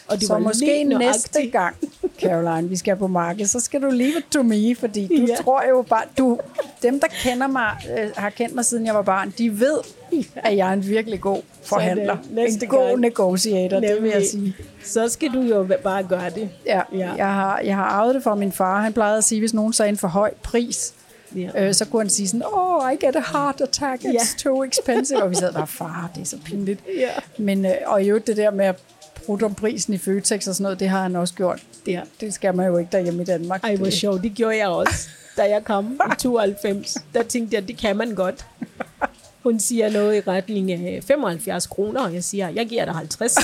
Og 0.08 0.18
så 0.22 0.38
måske 0.38 0.66
lige 0.66 0.84
næste 0.84 1.48
gang, 1.48 1.76
Caroline, 2.22 2.70
vi 2.70 2.76
skal 2.76 2.96
på 2.96 3.08
markedet, 3.08 3.50
så 3.50 3.60
skal 3.60 3.82
du 3.82 3.88
leave 3.90 4.18
it 4.18 4.26
to 4.32 4.44
me, 4.44 4.76
fordi 4.76 5.08
du 5.08 5.26
Ja. 5.30 5.36
tror 5.36 5.64
jo 5.70 5.82
bare, 5.90 6.04
du, 6.18 6.40
dem 6.84 7.00
der 7.00 7.08
kender 7.24 7.48
mig, 7.48 7.72
øh, 8.00 8.10
har 8.18 8.30
kendt 8.30 8.56
mig 8.56 8.66
siden 8.66 8.86
jeg 8.86 8.96
var 8.96 9.02
barn, 9.02 9.34
de 9.38 9.60
ved, 9.60 9.78
at 10.36 10.58
jeg 10.58 10.70
er 10.70 10.74
en 10.74 10.88
virkelig 10.88 11.22
god 11.22 11.42
forhandler. 11.64 12.18
næste 12.32 12.66
En 12.66 12.70
god 12.70 12.88
gang. 12.88 13.00
negotiator, 13.00 13.80
det 13.80 13.90
vil 14.02 14.10
jeg 14.10 14.14
Nemlig. 14.14 14.30
sige. 14.30 14.56
Så 14.86 15.10
skal 15.10 15.30
du 15.34 15.42
jo 15.42 15.68
bare 15.84 16.04
gøre 16.04 16.30
det. 16.30 16.50
Ja, 16.66 16.82
Ja. 16.94 17.12
Jeg, 17.18 17.34
har, 17.34 17.60
jeg 17.60 17.76
har 17.76 17.84
arvet 17.86 18.16
det 18.16 18.24
fra 18.24 18.36
min 18.36 18.52
far. 18.52 18.82
Han 18.82 18.94
plejede 18.94 19.18
at 19.18 19.24
sige, 19.24 19.40
hvis 19.42 19.54
nogen 19.54 19.74
sagde 19.74 19.90
en 19.90 19.98
for 19.98 20.08
høj 20.08 20.34
pris, 20.44 20.94
Ja. 21.36 21.50
øh, 21.68 21.74
så 21.74 21.86
kunne 21.86 22.02
han 22.02 22.10
sige 22.10 22.28
sådan, 22.28 22.44
oh, 22.54 22.94
I 22.94 23.06
get 23.06 23.16
a 23.16 23.22
heart 23.32 23.62
attack, 23.62 24.02
it's 24.04 24.12
Ja. 24.14 24.20
too 24.38 24.64
expensive. 24.64 25.24
Og 25.24 25.30
vi 25.30 25.36
sad 25.36 25.54
bare, 25.54 25.68
far, 25.68 26.10
det 26.16 26.22
er 26.22 26.26
så 26.26 26.38
pinligt. 26.46 26.80
Ja. 27.00 27.10
Men, 27.44 27.66
øh, 27.66 27.72
og 27.86 28.06
øvrigt 28.08 28.28
det 28.28 28.38
der 28.38 28.52
med 28.52 28.66
at 28.66 28.76
bruge 29.28 29.46
om 29.46 29.56
prisen 29.56 29.94
i 29.94 29.98
Føtex 29.98 30.48
og 30.48 30.56
sådan 30.56 30.64
noget, 30.64 30.80
det 30.80 30.90
har 30.90 31.02
han 31.02 31.16
også 31.16 31.34
gjort. 31.34 31.62
Det, 31.86 31.92
Ja. 31.92 32.02
det 32.22 32.34
skal 32.34 32.56
man 32.56 32.68
jo 32.68 32.78
ikke 32.78 32.92
derhjemme 32.92 33.22
i 33.22 33.26
Danmark. 33.26 33.64
Ej, 33.64 33.76
hvor 33.76 33.90
sjovt. 33.90 34.24
Det 34.24 34.34
gjorde 34.34 34.58
jeg 34.58 34.68
også, 34.68 35.10
da 35.38 35.44
jeg 35.50 35.64
kom 35.64 36.00
i 36.12 36.16
92. 36.20 36.98
Der 37.14 37.24
tænkte 37.24 37.56
jeg, 37.56 37.68
det 37.68 37.78
kan 37.78 37.98
man 37.98 38.16
godt. 38.16 38.46
Hun 39.44 39.60
siger 39.60 39.90
noget 39.90 40.16
i 40.16 40.22
retning 40.30 40.72
af 40.72 41.04
75 41.08 41.68
kroner, 41.68 42.02
og 42.02 42.14
jeg 42.14 42.24
siger, 42.24 42.50
jeg 42.50 42.68
giver 42.68 42.86
dig 42.86 42.94
50. 42.94 43.36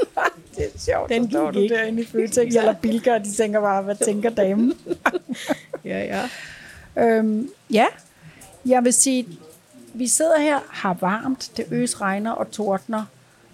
Det 0.56 0.64
er 0.74 0.78
sjovt, 0.78 1.08
Den 1.08 1.24
så 1.24 1.30
står 1.30 1.50
du 1.50 1.58
ikke. 1.58 1.74
derinde 1.74 2.02
i 2.02 2.04
Føtex 2.06 2.54
Ja. 2.54 2.60
eller 2.60 2.72
Bilka, 2.82 3.14
og 3.14 3.24
de 3.24 3.32
tænker 3.32 3.60
bare, 3.60 3.82
hvad 3.82 3.94
tænker 4.04 4.30
damen? 4.30 4.74
ja, 5.84 6.04
ja. 6.04 6.28
Øhm, 7.04 7.50
ja, 7.70 7.86
jeg 8.66 8.84
vil 8.84 8.92
sige, 8.92 9.26
vi 9.94 10.06
sidder 10.06 10.40
her, 10.40 10.58
har 10.68 10.96
varmt, 11.00 11.50
det 11.56 11.64
øs 11.70 12.00
regner 12.00 12.30
og 12.30 12.50
tordner, 12.50 13.04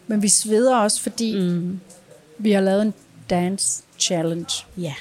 men 0.09 0.23
vi 0.23 0.29
sveder 0.29 0.77
også, 0.77 1.03
fordi 1.03 1.39
mm. 1.39 1.81
vi 2.39 2.53
har 2.53 2.61
lavet 2.61 2.83
en 2.83 2.95
dance 3.31 3.83
challenge. 3.99 4.65
Ja. 4.77 4.95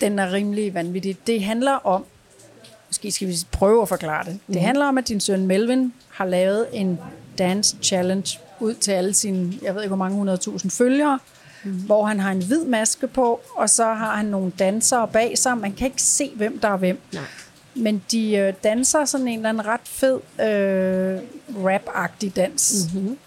Den 0.00 0.18
er 0.18 0.32
rimelig 0.32 0.74
vanvittig. 0.74 1.18
Det 1.26 1.42
handler 1.42 1.72
om, 1.72 2.04
måske 2.88 3.10
skal 3.10 3.28
vi 3.28 3.36
prøve 3.52 3.82
at 3.82 3.88
forklare 3.88 4.24
det. 4.24 4.38
Det 4.46 4.60
handler 4.60 4.86
om, 4.86 4.98
at 4.98 5.08
din 5.08 5.20
søn 5.20 5.46
Melvin 5.46 5.92
har 6.08 6.24
lavet 6.24 6.66
en 6.72 6.98
dance 7.38 7.76
challenge 7.82 8.38
ud 8.60 8.74
til 8.74 8.92
alle 8.92 9.14
sine, 9.14 9.54
jeg 9.62 9.74
ved 9.74 9.82
ikke 9.82 9.88
hvor 9.88 9.96
mange 9.96 10.16
hundredtusind 10.16 10.70
følgere, 10.70 11.18
mm. 11.64 11.72
hvor 11.72 12.06
han 12.06 12.20
har 12.20 12.32
en 12.32 12.44
hvid 12.44 12.64
maske 12.64 13.06
på, 13.06 13.40
og 13.56 13.70
så 13.70 13.84
har 13.84 14.16
han 14.16 14.26
nogle 14.26 14.52
dansere 14.58 15.08
bag 15.08 15.38
sig. 15.38 15.58
Man 15.58 15.72
kan 15.72 15.86
ikke 15.86 16.02
se, 16.02 16.30
hvem 16.34 16.58
der 16.58 16.68
er 16.68 16.76
hvem. 16.76 17.00
Nej. 17.12 17.22
Men 17.74 18.02
de 18.10 18.36
øh, 18.36 18.54
danser 18.64 19.04
sådan 19.04 19.28
en 19.28 19.38
eller 19.38 19.48
anden 19.48 19.66
ret 19.66 19.80
fed 19.84 20.20
øh, 20.40 21.20
rap-agtig 21.64 22.36
dans. 22.36 22.88
Mm-hmm. 22.94 23.18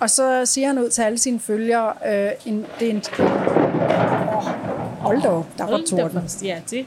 Og 0.00 0.10
så 0.10 0.46
siger 0.46 0.66
han 0.66 0.78
ud 0.78 0.90
til 0.90 1.02
alle 1.02 1.18
sine 1.18 1.40
følgere, 1.40 1.92
øh, 2.06 2.30
en, 2.46 2.66
det 2.80 2.86
er 2.88 2.92
en... 2.92 3.02
Oh, 3.18 4.42
hold 5.00 5.22
da 5.22 5.28
op, 5.28 5.46
der 5.58 5.64
var 5.66 5.80
torden. 5.90 6.22
fast, 6.22 6.42
Ja, 6.44 6.60
det. 6.70 6.86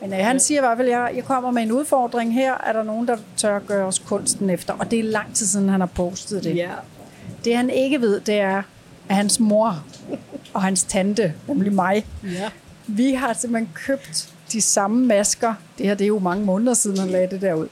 Men 0.00 0.12
øh, 0.12 0.18
han 0.18 0.40
siger 0.40 0.60
i 0.60 0.62
hvert 0.62 0.76
fald, 0.76 0.88
at 0.88 0.92
jeg, 0.92 1.12
jeg 1.16 1.24
kommer 1.24 1.50
med 1.50 1.62
en 1.62 1.72
udfordring 1.72 2.34
her. 2.34 2.54
Er 2.66 2.72
der 2.72 2.82
nogen, 2.82 3.08
der 3.08 3.16
tør 3.36 3.58
gøre 3.58 3.86
os 3.86 3.98
kunsten 3.98 4.50
efter? 4.50 4.74
Og 4.74 4.90
det 4.90 4.98
er 4.98 5.02
lang 5.02 5.34
tid 5.34 5.46
siden, 5.46 5.68
han 5.68 5.80
har 5.80 5.86
postet 5.86 6.44
det. 6.44 6.56
Ja. 6.56 6.68
Det 7.44 7.56
han 7.56 7.70
ikke 7.70 8.00
ved, 8.00 8.20
det 8.20 8.34
er, 8.40 8.62
at 9.08 9.16
hans 9.16 9.40
mor 9.40 9.84
og 10.54 10.62
hans 10.62 10.84
tante, 10.84 11.34
nemlig 11.48 11.72
mig, 11.72 12.06
Ja. 12.24 12.50
vi 12.86 13.12
har 13.12 13.32
simpelthen 13.32 13.70
købt 13.74 14.28
de 14.52 14.60
samme 14.60 15.06
masker. 15.06 15.54
Det 15.78 15.86
her 15.86 15.94
det 15.94 16.04
er 16.04 16.08
jo 16.08 16.18
mange 16.18 16.44
måneder 16.44 16.74
siden, 16.74 16.98
han 16.98 17.08
lagde 17.08 17.26
det 17.30 17.40
der 17.40 17.54
ud. 17.54 17.68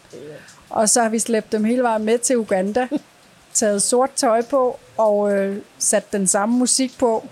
Og 0.70 0.88
så 0.88 1.02
har 1.02 1.08
vi 1.08 1.18
slæbt 1.18 1.52
dem 1.52 1.64
hele 1.64 1.82
vejen 1.82 2.04
med 2.04 2.18
til 2.18 2.38
Uganda, 2.38 2.88
taget 3.56 3.82
sort 3.82 4.10
tøj 4.16 4.42
på 4.42 4.78
og 4.96 5.32
øh, 5.32 5.56
sat 5.78 6.12
den 6.12 6.26
samme 6.26 6.58
musik 6.58 6.98
på. 6.98 7.28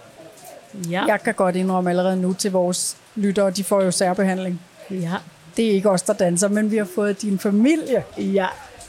Ja. 0.91 1.05
Jeg 1.07 1.21
kan 1.25 1.35
godt 1.35 1.57
indrømme 1.57 1.91
allerede 1.91 2.17
nu 2.17 2.33
til 2.33 2.53
vores 2.53 2.97
lyttere, 3.15 3.51
de 3.51 3.65
får 3.65 3.83
jo 3.83 3.91
særbehandling. 3.91 4.61
Ja. 4.91 5.13
Det 5.57 5.67
er 5.67 5.71
ikke 5.71 5.91
os, 5.91 6.03
der 6.03 6.13
danser, 6.13 6.49
men 6.49 6.71
vi 6.71 6.77
har 6.77 6.89
fået 6.95 7.23
din 7.23 7.39
familie 7.39 8.05
Ja. 8.19 8.47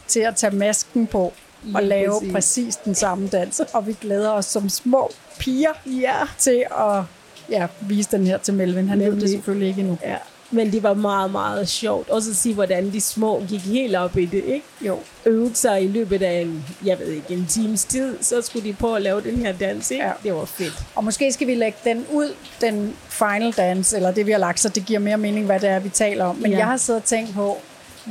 til 0.08 0.20
at 0.20 0.36
tage 0.36 0.56
masken 0.56 1.08
på 1.08 1.34
og 1.74 1.82
Lige 1.82 1.86
lave 1.90 2.12
præcis. 2.20 2.32
præcis 2.32 2.76
den 2.76 2.96
samme 2.96 3.28
dans. 3.28 3.62
Og 3.74 3.88
vi 3.88 3.94
glæder 4.02 4.32
os 4.32 4.46
som 4.46 4.70
små 4.70 5.12
piger 5.40 5.72
Ja. 5.86 6.16
til 6.38 6.66
at 6.72 7.04
ja, 7.50 7.68
vise 7.82 8.12
den 8.12 8.28
her 8.28 8.38
til 8.38 8.54
Melvin. 8.54 8.90
Han 8.90 9.00
ved 9.00 9.22
det 9.22 9.30
selvfølgelig 9.30 9.68
ikke 9.68 9.82
endnu. 9.82 9.98
Ja. 10.04 10.16
Men 10.52 10.72
det 10.72 10.84
var 10.84 10.94
meget, 10.94 11.32
meget 11.32 11.68
sjovt. 11.70 12.10
Også 12.10 12.30
at 12.30 12.36
se, 12.36 12.54
hvordan 12.54 12.92
de 12.94 13.02
små 13.02 13.44
gik 13.50 13.60
helt 13.62 13.96
op 13.96 14.18
i 14.18 14.26
det, 14.26 14.44
ikke? 14.44 14.66
Jo. 14.82 15.00
Øvede 15.26 15.56
sig 15.56 15.84
i 15.84 15.88
løbet 15.88 16.22
af 16.22 16.42
en, 16.42 16.66
jeg 16.86 17.00
ved 17.00 17.08
ikke, 17.08 17.34
en 17.34 17.46
times 17.50 17.84
tid, 17.86 18.18
så 18.22 18.42
skulle 18.42 18.70
de 18.70 18.74
på 18.74 18.94
at 18.96 19.02
lave 19.02 19.22
den 19.22 19.38
her 19.38 19.54
dans, 19.54 19.92
ikke? 19.92 20.04
Ja. 20.04 20.12
Det 20.24 20.34
var 20.34 20.46
fedt. 20.46 20.74
Og 20.96 21.04
måske 21.04 21.32
skal 21.34 21.48
vi 21.48 21.56
lægge 21.56 21.78
den 21.84 22.06
ud, 22.14 22.34
den 22.62 22.94
final 23.10 23.52
dance, 23.52 23.96
eller 23.96 24.12
det 24.12 24.26
vi 24.26 24.32
har 24.32 24.40
lagt, 24.40 24.60
så 24.60 24.70
det 24.70 24.86
giver 24.86 25.00
mere 25.00 25.18
mening, 25.18 25.46
hvad 25.46 25.60
det 25.60 25.70
er, 25.70 25.80
vi 25.80 25.90
taler 25.90 26.26
om. 26.26 26.36
Men 26.36 26.52
Ja. 26.52 26.58
jeg 26.58 26.66
har 26.68 26.78
siddet 26.78 27.02
og 27.02 27.08
tænkt 27.08 27.34
på, 27.34 27.58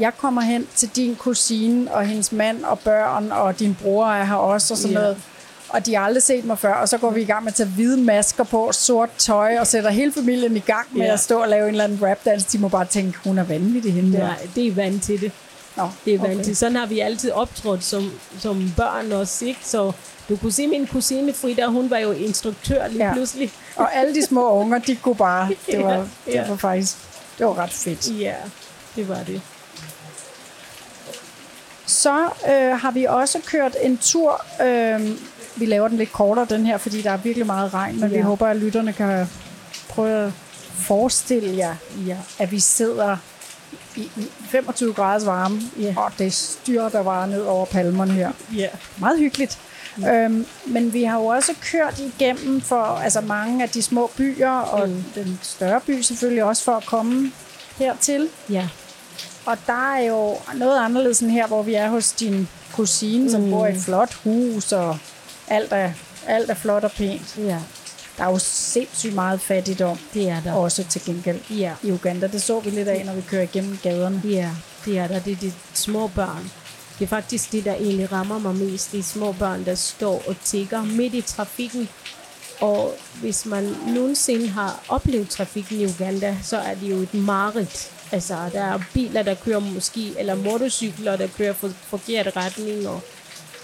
jeg 0.00 0.12
kommer 0.18 0.42
hen 0.42 0.66
til 0.76 0.88
din 0.96 1.16
kusine 1.16 1.94
og 1.94 2.06
hendes 2.06 2.32
mand 2.32 2.64
og 2.64 2.78
børn, 2.78 3.32
og 3.32 3.58
din 3.58 3.76
bror 3.82 4.06
er 4.06 4.24
her 4.24 4.34
også, 4.34 4.74
og 4.74 4.78
sådan 4.78 4.96
Ja. 4.96 5.00
noget. 5.02 5.16
Og 5.68 5.86
de 5.86 5.94
har 5.94 6.04
aldrig 6.04 6.22
set 6.22 6.44
mig 6.44 6.58
før, 6.58 6.74
og 6.74 6.88
så 6.88 6.98
går 6.98 7.10
vi 7.10 7.20
i 7.20 7.24
gang 7.24 7.44
med 7.44 7.52
at 7.52 7.56
tage 7.56 7.68
hvide 7.68 7.96
masker 7.96 8.44
på, 8.44 8.72
sort 8.72 9.08
tøj, 9.18 9.58
og 9.58 9.66
sætter 9.66 9.90
hele 9.90 10.12
familien 10.12 10.56
i 10.56 10.60
gang 10.60 10.86
med 10.90 11.06
Ja. 11.06 11.12
at 11.12 11.20
stå 11.20 11.40
og 11.42 11.48
lave 11.48 11.62
en 11.62 11.70
eller 11.70 11.84
anden 11.84 11.98
rapdance. 12.02 12.46
De 12.52 12.58
må 12.58 12.68
bare 12.68 12.84
tænke, 12.84 13.18
hun 13.24 13.38
er 13.38 13.42
vanvittig 13.44 13.92
hende 13.94 14.12
der. 14.12 14.18
Nej, 14.18 14.46
det 14.54 14.66
er 14.66 14.72
vant 14.74 15.02
til 15.02 15.20
det. 15.20 15.32
Nå, 15.76 15.88
Det 16.04 16.14
er 16.14 16.18
vant 16.18 16.44
til. 16.44 16.56
Sådan 16.56 16.76
har 16.76 16.86
vi 16.86 17.00
altid 17.00 17.30
optrådt 17.30 17.84
som, 17.84 18.12
som 18.38 18.72
børn 18.76 19.12
også, 19.12 19.44
ikke? 19.44 19.60
Så 19.62 19.92
du 20.28 20.36
kunne 20.36 20.52
se 20.52 20.66
min 20.66 20.86
kusine 20.86 21.32
Frida, 21.32 21.66
hun 21.66 21.90
var 21.90 21.98
jo 21.98 22.12
instruktør 22.12 22.86
lige 22.88 23.06
Ja. 23.06 23.12
pludselig. 23.12 23.52
Og 23.76 23.94
alle 23.96 24.14
de 24.14 24.22
små 24.26 24.50
unger, 24.60 24.78
de 24.78 24.96
kunne 24.96 25.14
bare, 25.16 25.48
det 25.66 25.84
var, 25.84 25.92
Ja, 25.92 26.02
ja. 26.26 26.40
det 26.40 26.50
var 26.50 26.56
faktisk, 26.56 26.96
det 27.38 27.46
var 27.46 27.58
ret 27.58 27.70
fedt. 27.72 28.20
Ja, 28.20 28.34
det 28.96 29.08
var 29.08 29.18
det. 29.26 29.40
Så 31.86 32.22
øh, 32.48 32.78
har 32.80 32.90
vi 32.90 33.04
også 33.04 33.38
kørt 33.46 33.76
en 33.82 33.98
tur. 33.98 34.40
Øh, 34.62 35.10
vi 35.56 35.66
laver 35.66 35.88
den 35.88 35.98
lidt 35.98 36.12
kortere, 36.12 36.46
den 36.50 36.66
her, 36.66 36.78
fordi 36.78 37.02
der 37.02 37.10
er 37.10 37.16
virkelig 37.16 37.46
meget 37.46 37.74
regn, 37.74 38.00
men 38.00 38.10
ja. 38.10 38.16
vi 38.16 38.22
håber, 38.22 38.46
at 38.46 38.56
lytterne 38.56 38.92
kan 38.92 39.26
prøve 39.88 40.26
at 40.26 40.32
forestille 40.78 41.56
jer, 41.56 41.74
ja, 42.06 42.16
at 42.38 42.50
vi 42.52 42.60
sidder 42.60 43.16
i, 43.96 44.00
i 44.00 44.26
25 44.48 44.94
graders 44.94 45.26
varme, 45.26 45.60
Ja. 45.78 45.94
og 45.96 46.12
det 46.18 46.32
styrter 46.32 47.02
bare 47.02 47.28
ned 47.28 47.40
over 47.42 47.66
palmerne 47.66 48.12
her. 48.12 48.32
Ja. 48.56 48.68
Meget 48.98 49.18
hyggeligt. 49.18 49.58
Øhm, 50.08 50.46
men 50.66 50.92
vi 50.92 51.04
har 51.04 51.18
jo 51.18 51.26
også 51.26 51.52
kørt 51.62 51.98
igennem 51.98 52.60
for 52.60 52.82
altså 52.82 53.20
mange 53.20 53.62
af 53.62 53.68
de 53.68 53.82
små 53.82 54.10
byer, 54.16 54.50
og 54.50 54.88
mm. 54.88 55.04
den 55.14 55.38
større 55.42 55.80
by 55.86 56.00
selvfølgelig 56.00 56.44
også 56.44 56.64
for 56.64 56.72
at 56.72 56.86
komme 56.86 57.32
hertil. 57.78 58.28
Ja. 58.50 58.68
Og 59.46 59.56
der 59.66 59.92
er 59.94 60.00
jo 60.00 60.36
noget 60.54 60.78
anderledes 60.78 61.20
end 61.20 61.30
her, 61.30 61.46
hvor 61.46 61.62
vi 61.62 61.74
er 61.74 61.88
hos 61.88 62.12
din 62.12 62.48
kusine, 62.72 63.30
som 63.30 63.40
Mm. 63.40 63.50
bor 63.50 63.66
i 63.66 63.72
et 63.74 63.80
flot 63.80 64.14
hus, 64.14 64.72
og 64.72 64.98
alt 65.48 65.72
er, 65.72 65.92
alt 66.26 66.50
er 66.50 66.54
flot 66.54 66.84
og 66.84 66.92
pænt. 66.92 67.36
Ja, 67.38 67.58
Der 68.18 68.24
er 68.24 68.30
jo 68.30 68.38
sindssygt 68.38 69.14
meget 69.14 69.40
fattigdom, 69.40 69.98
det 70.14 70.28
er 70.28 70.40
der. 70.40 70.52
også 70.52 70.84
til 70.84 71.02
gengæld 71.06 71.40
Ja. 71.50 71.72
i 71.82 71.92
Uganda. 71.92 72.26
Det 72.26 72.42
så 72.42 72.60
vi 72.60 72.70
lidt 72.70 72.88
af, 72.88 73.06
når 73.06 73.14
vi 73.14 73.20
kører 73.20 73.42
igennem 73.42 73.78
gaderne. 73.82 74.22
Ja, 74.24 74.50
det 74.84 74.98
er 74.98 75.06
der. 75.06 75.18
Det 75.18 75.32
er 75.32 75.36
de 75.36 75.52
små 75.74 76.06
børn. 76.08 76.50
Det 76.98 77.04
er 77.04 77.08
faktisk 77.08 77.52
det, 77.52 77.64
der 77.64 77.74
egentlig 77.74 78.12
rammer 78.12 78.38
mig 78.38 78.54
mest. 78.54 78.92
De 78.92 79.02
små 79.02 79.32
børn, 79.32 79.64
der 79.64 79.74
står 79.74 80.22
og 80.26 80.36
tigger 80.44 80.82
midt 80.84 81.14
i 81.14 81.20
trafikken. 81.20 81.88
Og 82.60 82.94
hvis 83.20 83.46
man 83.46 83.76
nogensinde 83.86 84.48
har 84.48 84.80
oplevet 84.88 85.28
trafikken 85.28 85.80
i 85.80 85.84
Uganda, 85.86 86.36
så 86.42 86.56
er 86.58 86.74
det 86.74 86.90
jo 86.90 86.96
et 86.96 87.14
mareridt. 87.14 87.90
Altså, 88.12 88.36
der 88.52 88.60
er 88.62 88.80
biler, 88.94 89.22
der 89.22 89.34
kører 89.34 89.58
måske, 89.58 90.12
eller 90.18 90.34
motorcykler, 90.34 91.16
der 91.16 91.26
kører 91.36 91.52
for 91.52 91.68
forkert 91.68 92.36
retning. 92.36 92.88
Og, 92.88 93.00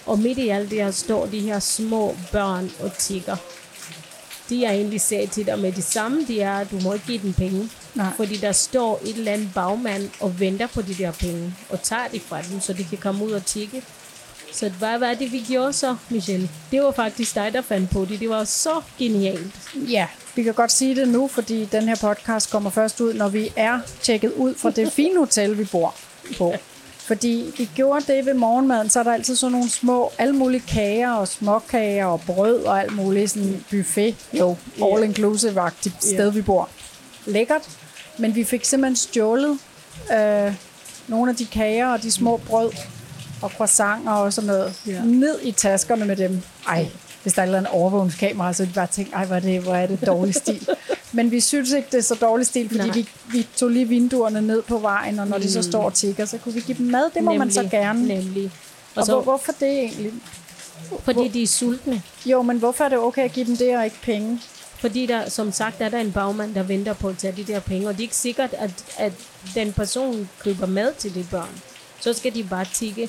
og 0.07 0.19
midt 0.19 0.39
i 0.39 0.49
alt 0.49 0.71
det 0.71 0.79
her 0.79 0.91
står 0.91 1.27
de 1.27 1.41
her 1.41 1.59
små 1.59 2.17
børn 2.33 2.71
og 2.81 2.93
tigger. 2.99 3.37
De 4.49 4.61
jeg 4.61 4.75
egentlig 4.75 5.01
sagde 5.01 5.27
til 5.27 5.47
dig 5.47 5.59
med 5.59 5.73
det 5.73 5.85
samme, 5.85 6.25
det 6.27 6.43
er, 6.43 6.55
at 6.55 6.71
du 6.71 6.81
må 6.81 6.93
ikke 6.93 7.07
give 7.07 7.23
dem 7.23 7.33
penge. 7.33 7.71
Nej. 7.95 8.07
Fordi 8.17 8.37
der 8.37 8.53
står 8.53 9.01
et 9.03 9.17
eller 9.17 9.33
andet 9.33 9.51
bagmand 9.55 10.11
og 10.21 10.41
venter 10.41 10.67
på 10.67 10.83
de 10.83 10.95
der 10.95 11.13
penge, 11.13 11.55
og 11.69 11.83
tager 11.83 12.09
det 12.13 12.23
fra 12.23 12.43
dem, 12.43 12.61
så 12.61 12.73
de 12.73 12.85
kan 12.85 12.99
komme 12.99 13.25
ud 13.25 13.33
og 13.33 13.47
tikke. 13.47 13.83
Så 14.53 14.69
hvad 14.69 14.99
var 14.99 15.15
det, 15.15 15.33
vi 15.33 15.45
gjorde 15.49 15.73
så, 15.73 15.97
Michelle? 16.09 16.51
Det 16.71 16.83
var 16.83 16.93
faktisk 16.93 17.35
dig, 17.35 17.53
der 17.53 17.63
fandt 17.63 17.91
på 17.91 18.05
det. 18.05 18.21
Det 18.21 18.29
var 18.29 18.45
så 18.45 18.83
genialt. 18.99 19.55
Ja, 19.75 20.07
vi 20.35 20.43
kan 20.43 20.55
godt 20.55 20.73
sige 20.73 20.97
det 20.97 21.09
nu, 21.09 21.29
fordi 21.29 21.65
den 21.65 21.89
her 21.89 21.97
podcast 21.97 22.51
kommer 22.51 22.71
først 22.71 23.01
ud, 23.01 23.15
når 23.15 23.29
vi 23.29 23.53
er 23.57 23.81
tjekket 24.03 24.33
ud 24.33 24.55
fra 24.55 24.71
det 24.71 24.93
fine 24.93 25.19
hotel, 25.19 25.59
vi 25.59 25.65
bor 25.65 25.95
på. 26.39 26.55
Fordi 27.11 27.53
vi 27.59 27.71
gjorde 27.75 28.13
det 28.13 28.27
ved 28.27 28.35
morgenmaden, 28.35 28.91
så 28.91 28.99
er 28.99 29.03
der 29.03 29.13
altid 29.13 29.37
sådan 29.37 29.53
nogle 29.53 29.71
små, 29.71 30.13
alle 30.19 30.37
mulige 30.37 30.63
kager 30.69 31.13
og 31.13 31.29
småkager 31.29 32.07
og 32.07 32.21
brød 32.27 32.63
og 32.63 32.81
alt 32.81 32.97
muligt, 32.97 33.31
sådan 33.31 33.49
en 33.49 33.65
buffet, 33.71 34.15
jo, 34.33 34.57
all 34.83 35.05
inclusive-agtigt 35.05 36.05
sted, 36.05 36.31
vi 36.31 36.43
bor. 36.43 36.69
Lækkert, 37.27 37.69
men 38.19 38.35
vi 38.35 38.45
fik 38.45 38.65
simpelthen 38.65 38.97
stjålet 38.97 39.59
øh, 40.13 40.55
nogle 41.09 41.31
af 41.31 41.37
de 41.37 41.47
kager 41.47 41.87
og 41.87 42.03
de 42.03 42.11
små 42.11 42.37
brød 42.37 42.71
og 43.43 43.51
croissanter 43.51 44.13
og 44.13 44.33
sådan 44.33 44.49
noget, 44.49 44.75
ned 45.05 45.39
i 45.43 45.53
taskerne 45.53 46.05
med 46.05 46.17
dem. 46.17 46.43
Ej, 46.69 46.87
hvis 47.23 47.33
der 47.33 47.43
er 47.43 47.45
et 47.45 47.49
eller 47.49 47.59
andet 47.59 47.73
overvågningskamera, 47.73 48.53
så 48.53 48.65
vi 48.65 48.73
bare 48.75 48.87
tænke, 48.87 49.13
ej, 49.15 49.25
hvor 49.25 49.37
er 49.37 49.41
det, 49.41 49.61
hvor 49.61 49.75
er 49.75 49.87
det 49.87 50.07
dårlig 50.07 50.35
stil. 50.35 50.69
Men 51.13 51.31
vi 51.31 51.41
synes 51.41 51.71
ikke, 51.71 51.89
det 51.93 51.99
er 51.99 52.03
så 52.03 52.15
dårlig 52.15 52.47
stil, 52.47 52.69
fordi 52.69 52.87
Nej. 52.87 52.95
vi, 52.95 53.09
vi 53.33 53.47
tog 53.57 53.71
lige 53.71 53.89
vinduerne 53.89 54.43
ned 54.43 54.63
på 54.63 54.79
vejen, 54.79 55.19
og 55.19 55.29
når 55.29 55.37
mm. 55.37 55.43
de 55.43 55.53
så 55.53 55.63
står 55.63 55.83
og 55.83 55.95
tigger, 55.95 56.25
så 56.25 56.39
kunne 56.39 56.55
vi 56.55 56.61
give 56.61 56.79
dem 56.79 56.87
mad. 56.87 57.11
Det 57.15 57.25
må 57.25 57.35
man 57.35 57.51
så 57.51 57.69
gerne. 57.71 58.07
Nemlig. 58.07 58.45
Og, 58.45 59.01
Og 59.01 59.07
så, 59.07 59.13
hvor, 59.13 59.23
hvorfor 59.23 59.53
det 59.53 59.69
egentlig? 59.69 60.13
fordi 60.99 61.29
de 61.29 61.43
er 61.43 61.47
sultne. 61.47 62.03
Jo, 62.27 62.43
men 62.43 62.59
hvorfor 62.59 62.85
er 62.85 62.89
det 62.89 62.99
okay 62.99 63.25
at 63.25 63.33
give 63.33 63.47
dem 63.47 63.57
det 63.57 63.77
og 63.77 63.85
ikke 63.85 63.97
penge? 64.03 64.41
Fordi 64.81 65.07
der, 65.07 65.29
som 65.29 65.53
sagt, 65.53 65.81
er 65.81 65.89
der 65.89 65.99
en 65.99 66.13
bagmand, 66.13 66.55
der 66.55 66.63
venter 66.63 66.93
på 66.93 67.09
at 67.09 67.19
tage 67.19 67.35
de 67.37 67.45
der 67.45 67.61
penge, 67.61 67.89
og 67.89 67.95
det 67.95 68.01
er 68.01 68.05
ikke 68.05 68.17
sikkert, 68.17 68.55
at, 68.59 68.85
at 68.97 69.13
den 69.55 69.73
person 69.73 70.29
køber 70.39 70.67
mad 70.67 70.93
til 70.99 71.15
de 71.15 71.27
børn. 71.31 71.61
Så 72.01 72.13
skal 72.13 72.35
de 72.35 72.45
bare 72.45 72.67
tikke 72.75 73.09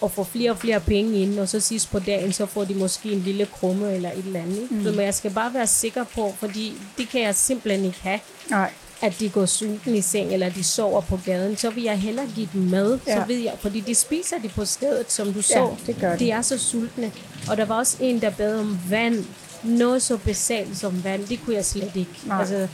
og 0.00 0.10
få 0.10 0.24
flere 0.24 0.50
og 0.50 0.58
flere 0.58 0.80
penge 0.80 1.20
ind, 1.22 1.38
og 1.38 1.48
så 1.48 1.60
sidst 1.60 1.90
på 1.90 1.98
dagen, 1.98 2.32
så 2.32 2.46
får 2.46 2.64
de 2.64 2.74
måske 2.74 3.12
en 3.12 3.20
lille 3.20 3.46
krumme 3.46 3.94
eller 3.94 4.12
et 4.12 4.18
eller 4.26 4.40
andet. 4.40 4.70
Mm. 4.70 4.84
Så 4.84 4.90
men 4.90 5.00
jeg 5.00 5.14
skal 5.14 5.30
bare 5.30 5.54
være 5.54 5.66
sikker 5.66 6.04
på, 6.14 6.34
fordi 6.38 6.72
det 6.98 7.08
kan 7.08 7.20
jeg 7.22 7.34
simpelthen 7.34 7.84
ikke 7.84 7.98
have, 8.02 8.20
Nej. 8.50 8.70
at 9.02 9.16
de 9.20 9.28
går 9.28 9.46
sultne 9.46 9.96
i 9.96 10.00
seng, 10.00 10.32
eller 10.32 10.48
de 10.50 10.64
sover 10.64 11.00
på 11.00 11.20
gaden, 11.24 11.56
så 11.56 11.70
vil 11.70 11.82
jeg 11.84 11.98
hellere 11.98 12.26
give 12.34 12.48
dem 12.52 12.60
mad, 12.62 12.98
ja. 13.06 13.12
Ja. 13.12 13.20
så 13.20 13.26
ved 13.26 13.36
jeg, 13.38 13.52
fordi 13.60 13.80
de 13.80 13.94
spiser 13.94 14.38
de 14.42 14.48
på 14.48 14.64
stedet, 14.64 15.12
som 15.12 15.26
du 15.32 15.38
Ja, 15.38 15.42
så. 15.42 15.70
det 15.86 15.96
gør 16.00 16.12
de. 16.12 16.18
de 16.24 16.30
er 16.30 16.42
så 16.42 16.58
sultne. 16.58 17.12
Og 17.50 17.56
der 17.56 17.64
var 17.64 17.74
også 17.78 17.96
en, 18.00 18.20
der 18.20 18.30
bad 18.30 18.58
om 18.60 18.78
vand. 18.90 19.24
Noget 19.62 20.02
så 20.02 20.16
basalt 20.16 20.78
som 20.78 21.04
vand, 21.04 21.26
det 21.26 21.40
kunne 21.44 21.56
jeg 21.56 21.64
slet 21.64 21.90
ikke. 21.96 22.10
Nej. 22.24 22.40
Altså, 22.40 22.68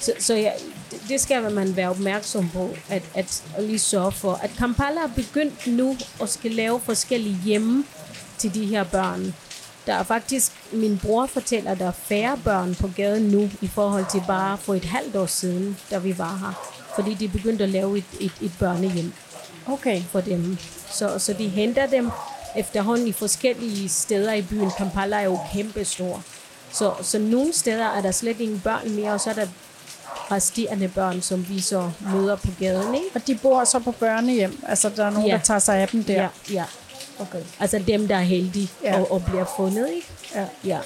så, 0.00 0.12
så 0.18 0.34
det- 0.34 0.52
det 1.08 1.20
skal 1.20 1.52
man 1.52 1.76
være 1.76 1.90
opmærksom 1.90 2.48
på, 2.50 2.70
at, 2.88 3.02
at, 3.14 3.42
at 3.56 3.64
lige 3.64 3.78
sørge 3.78 4.12
for, 4.12 4.32
at 4.42 4.50
Kampala 4.58 5.00
er 5.00 5.10
begyndt 5.16 5.66
nu 5.66 5.96
at 6.22 6.28
skal 6.28 6.50
lave 6.50 6.80
forskellige 6.80 7.38
hjemme 7.44 7.84
til 8.38 8.54
de 8.54 8.66
her 8.66 8.84
børn. 8.84 9.34
Der 9.86 9.94
er 9.94 10.02
faktisk, 10.02 10.52
min 10.72 10.98
bror 11.02 11.26
fortæller, 11.26 11.70
at 11.70 11.78
der 11.78 11.86
er 11.86 11.92
færre 12.08 12.38
børn 12.44 12.74
på 12.74 12.90
gaden 12.96 13.22
nu, 13.22 13.50
i 13.60 13.66
forhold 13.68 14.04
til 14.10 14.22
bare 14.26 14.58
for 14.58 14.74
et 14.74 14.84
halvt 14.84 15.16
år 15.16 15.26
siden, 15.26 15.76
da 15.90 15.98
vi 15.98 16.18
var 16.18 16.36
her. 16.36 16.70
Fordi 16.94 17.14
de 17.14 17.28
begyndte 17.28 17.64
at 17.64 17.70
lave 17.70 17.98
et, 17.98 18.04
et, 18.20 18.32
et 18.40 18.52
børnehjem 18.58 19.12
Okay. 19.66 20.02
for 20.02 20.20
dem. 20.20 20.56
Så, 20.90 21.18
så 21.18 21.32
de 21.32 21.48
henter 21.48 21.86
dem 21.86 22.10
efterhånden 22.56 23.06
i 23.08 23.12
forskellige 23.12 23.88
steder 23.88 24.32
i 24.32 24.42
byen. 24.42 24.70
Kampala 24.78 25.16
er 25.16 25.22
jo 25.24 25.38
kæmpestor. 25.52 26.22
Så, 26.72 26.92
så 27.02 27.18
nogle 27.18 27.52
steder 27.52 27.84
er 27.86 28.00
der 28.02 28.10
slet 28.10 28.40
ingen 28.40 28.60
børn 28.60 28.90
mere, 28.90 29.12
og 29.12 29.20
så 29.20 29.30
er 29.30 29.34
der 29.34 29.46
resterende 30.30 30.88
børn, 30.88 31.22
som 31.22 31.48
vi 31.48 31.60
så 31.60 31.90
møder 32.12 32.36
på 32.36 32.48
gaden. 32.60 32.94
Ikke? 32.94 33.06
Og 33.14 33.26
de 33.26 33.34
bor 33.34 33.64
så 33.64 33.78
på 33.78 33.92
børnehjem? 33.92 34.62
Altså, 34.68 34.88
der 34.96 35.04
er 35.06 35.10
nogen, 35.10 35.28
Ja. 35.28 35.34
der 35.34 35.40
tager 35.40 35.58
sig 35.60 35.76
af 35.78 35.88
dem 35.88 36.04
der? 36.04 36.14
Ja, 36.22 36.28
ja. 36.50 36.64
Okay. 37.20 37.42
Altså 37.60 37.78
dem, 37.86 38.08
der 38.08 38.16
er 38.16 38.20
heldige 38.20 38.70
Ja. 38.82 38.98
og, 39.00 39.12
og 39.12 39.24
bliver 39.24 39.44
fundet. 39.56 39.88
Ikke? 39.90 40.06
Ja. 40.34 40.46
ja. 40.64 40.78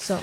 Så. 0.00 0.16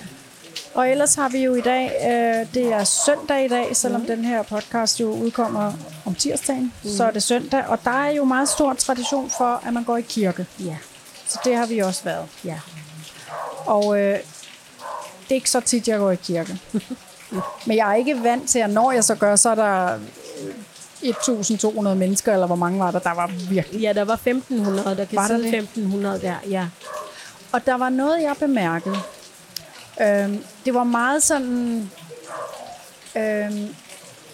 Og 0.73 0.89
ellers 0.89 1.15
har 1.15 1.29
vi 1.29 1.37
jo 1.37 1.55
i 1.55 1.61
dag, 1.61 1.85
øh, 2.03 2.53
det 2.53 2.73
er 2.73 2.83
søndag 2.83 3.45
i 3.45 3.47
dag, 3.47 3.75
selvom 3.75 4.01
mm. 4.01 4.07
den 4.07 4.25
her 4.25 4.43
podcast 4.43 4.99
jo 4.99 5.11
udkommer 5.11 5.73
om 6.05 6.15
tirsdagen, 6.15 6.73
mm. 6.83 6.89
så 6.89 7.03
er 7.03 7.11
det 7.11 7.23
søndag. 7.23 7.65
Og 7.67 7.79
der 7.83 7.91
er 7.91 8.09
jo 8.11 8.23
meget 8.23 8.49
stor 8.49 8.73
tradition 8.73 9.29
for, 9.37 9.61
at 9.67 9.73
man 9.73 9.83
går 9.83 9.97
i 9.97 10.01
kirke. 10.01 10.45
Ja, 10.59 10.77
Så 11.27 11.39
det 11.43 11.55
har 11.55 11.65
vi 11.65 11.79
også 11.79 12.03
været. 12.03 12.25
ja. 12.45 12.59
Og 13.65 13.99
øh, 13.99 14.13
det 14.13 15.31
er 15.31 15.35
ikke 15.35 15.49
så 15.49 15.59
tit, 15.59 15.87
jeg 15.87 15.99
går 15.99 16.11
i 16.11 16.15
kirke. 16.15 16.57
Men 17.65 17.77
jeg 17.77 17.91
er 17.91 17.95
ikke 17.95 18.23
vant 18.23 18.49
til, 18.49 18.59
at 18.59 18.69
når 18.69 18.91
jeg 18.91 19.03
så 19.03 19.15
gør, 19.15 19.35
så 19.35 19.49
er 19.49 19.55
der 19.55 19.93
øh, 21.03 21.09
1.200 21.09 21.93
mennesker, 21.95 22.33
eller 22.33 22.47
hvor 22.47 22.55
mange 22.55 22.79
var 22.79 22.91
der, 22.91 22.99
der 22.99 23.13
var 23.13 23.31
virkelig. 23.49 23.81
Ja, 23.81 23.93
der 23.93 24.03
var 24.03 24.13
1500, 24.13 24.97
der 24.97 25.05
kan 25.05 25.15
Var 25.15 25.21
der 25.21 25.27
sidde 25.27 25.43
det? 25.43 25.53
1500 25.53 26.21
der, 26.21 26.35
ja. 26.49 26.67
Og 27.51 27.65
der 27.65 27.75
var 27.75 27.89
noget, 27.89 28.21
jeg 28.21 28.35
bemærkede. 28.39 28.97
Øhm, 30.01 30.43
det 30.65 30.73
var 30.73 30.83
meget 30.83 31.23
sådan... 31.23 31.91
Øhm, 33.17 33.75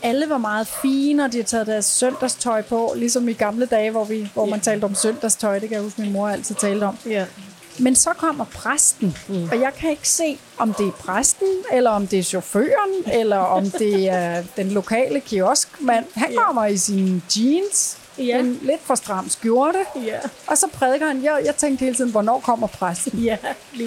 alle 0.03 0.29
var 0.29 0.37
meget 0.37 0.67
fine, 0.67 1.25
og 1.25 1.31
de 1.31 1.37
havde 1.37 1.47
taget 1.47 1.67
deres 1.67 1.85
søndagstøj 1.85 2.61
på, 2.61 2.93
ligesom 2.95 3.29
i 3.29 3.33
gamle 3.33 3.65
dage, 3.65 3.91
hvor, 3.91 4.03
vi, 4.03 4.29
hvor 4.33 4.45
man 4.45 4.59
talte 4.59 4.85
om 4.85 4.95
søndagstøj. 4.95 5.59
Det 5.59 5.69
kan 5.69 5.75
jeg 5.75 5.83
huske, 5.83 6.01
min 6.01 6.11
mor 6.11 6.27
altid 6.27 6.55
talte 6.55 6.83
om. 6.83 6.97
ja. 7.05 7.25
Men 7.79 7.95
så 7.95 8.09
kommer 8.17 8.45
præsten, 8.45 9.17
mm. 9.27 9.49
og 9.51 9.59
jeg 9.59 9.71
kan 9.79 9.89
ikke 9.89 10.09
se, 10.09 10.37
om 10.57 10.73
det 10.73 10.87
er 10.87 10.91
præsten, 10.91 11.47
eller 11.71 11.89
om 11.91 12.07
det 12.07 12.19
er 12.19 12.23
chaufføren, 12.23 13.11
eller 13.13 13.37
om 13.37 13.71
det 13.71 14.09
er 14.09 14.43
den 14.57 14.71
lokale 14.71 15.19
kioskmand. 15.19 16.05
Han 16.15 16.35
kommer 16.35 16.65
i 16.65 16.77
sine 16.77 17.21
jeans, 17.37 17.97
Ja. 18.17 18.39
en 18.39 18.59
lidt 18.61 18.81
for 18.83 18.95
stram 18.95 19.29
skjorte, 19.29 19.79
Ja. 19.95 20.17
og 20.47 20.57
så 20.57 20.67
prædiker 20.73 21.07
han. 21.07 21.23
Jeg, 21.23 21.41
jeg 21.45 21.55
tænkte 21.55 21.83
hele 21.83 21.95
tiden, 21.95 22.11
hvornår 22.11 22.39
kommer 22.39 22.67
præsten? 22.67 23.19
Lige 23.19 23.37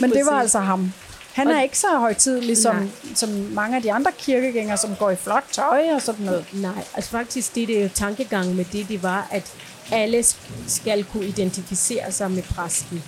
Men 0.01 0.11
det 0.11 0.27
var 0.27 0.41
altså 0.41 0.59
ham. 0.59 0.93
Han 1.33 1.49
er 1.49 1.63
ikke 1.63 1.79
så 1.79 1.87
højtidlig 1.99 2.57
som, 2.59 2.77
Nej. 2.77 2.87
som 3.15 3.29
mange 3.31 3.77
af 3.77 3.83
de 3.83 3.93
andre 3.93 4.13
kirkegængere, 4.19 4.77
som 4.77 4.97
går 4.99 5.11
i 5.11 5.17
flot 5.17 5.45
tøj 5.53 5.83
og 5.95 6.03
sådan 6.03 6.25
noget. 6.25 6.45
Nej, 6.53 6.85
altså 6.95 7.11
faktisk 7.11 7.55
det, 7.55 7.69
det 7.69 7.79
er 7.79 7.83
jo 7.83 7.89
tankegangen 7.95 8.57
med 8.57 8.65
det, 8.73 8.89
det 8.89 9.03
var, 9.03 9.27
at 9.31 9.53
alle 9.93 10.19
sk- 10.21 10.51
skal 10.67 11.05
kunne 11.05 11.27
identificere 11.27 12.13
sig 12.13 12.31
med 12.31 12.43
præsten. 12.43 13.03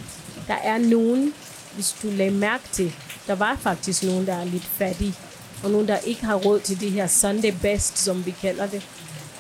Der 0.51 0.57
er 0.57 0.79
nogen, 0.79 1.35
hvis 1.75 1.97
du 2.03 2.09
lagde 2.11 2.31
mærke 2.31 2.65
til, 2.73 2.93
der 3.27 3.35
var 3.35 3.57
faktisk 3.61 4.03
nogen, 4.03 4.27
der 4.27 4.35
er 4.35 4.45
lidt 4.45 4.65
fattige, 4.65 5.15
og 5.65 5.71
nogen, 5.71 5.89
der 5.89 5.99
ikke 5.99 6.25
har 6.25 6.35
råd 6.35 6.61
til 6.61 6.81
det 6.81 6.91
her 6.91 7.07
Sunday 7.07 7.53
best, 7.63 7.99
som 7.99 8.27
vi 8.27 8.31
kalder 8.31 8.67
det. 8.67 8.83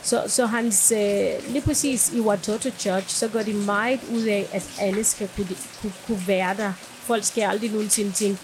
Så, 0.02 0.24
så 0.26 0.46
hans, 0.46 0.92
øh, 0.96 1.52
lige 1.52 1.62
præcis 1.62 2.12
i 2.12 2.20
Watoto 2.20 2.70
Church, 2.78 3.08
så 3.08 3.28
går 3.28 3.42
de 3.42 3.52
meget 3.52 4.00
ud 4.12 4.22
af, 4.22 4.48
at 4.52 4.62
alle 4.80 5.04
skal 5.04 5.28
kunne, 5.36 5.48
kunne, 5.80 5.92
kunne 6.06 6.24
være 6.26 6.56
der. 6.56 6.72
Folk 6.80 7.24
skal 7.24 7.42
aldrig 7.42 7.70
nogensinde 7.70 8.12
tænke, 8.12 8.40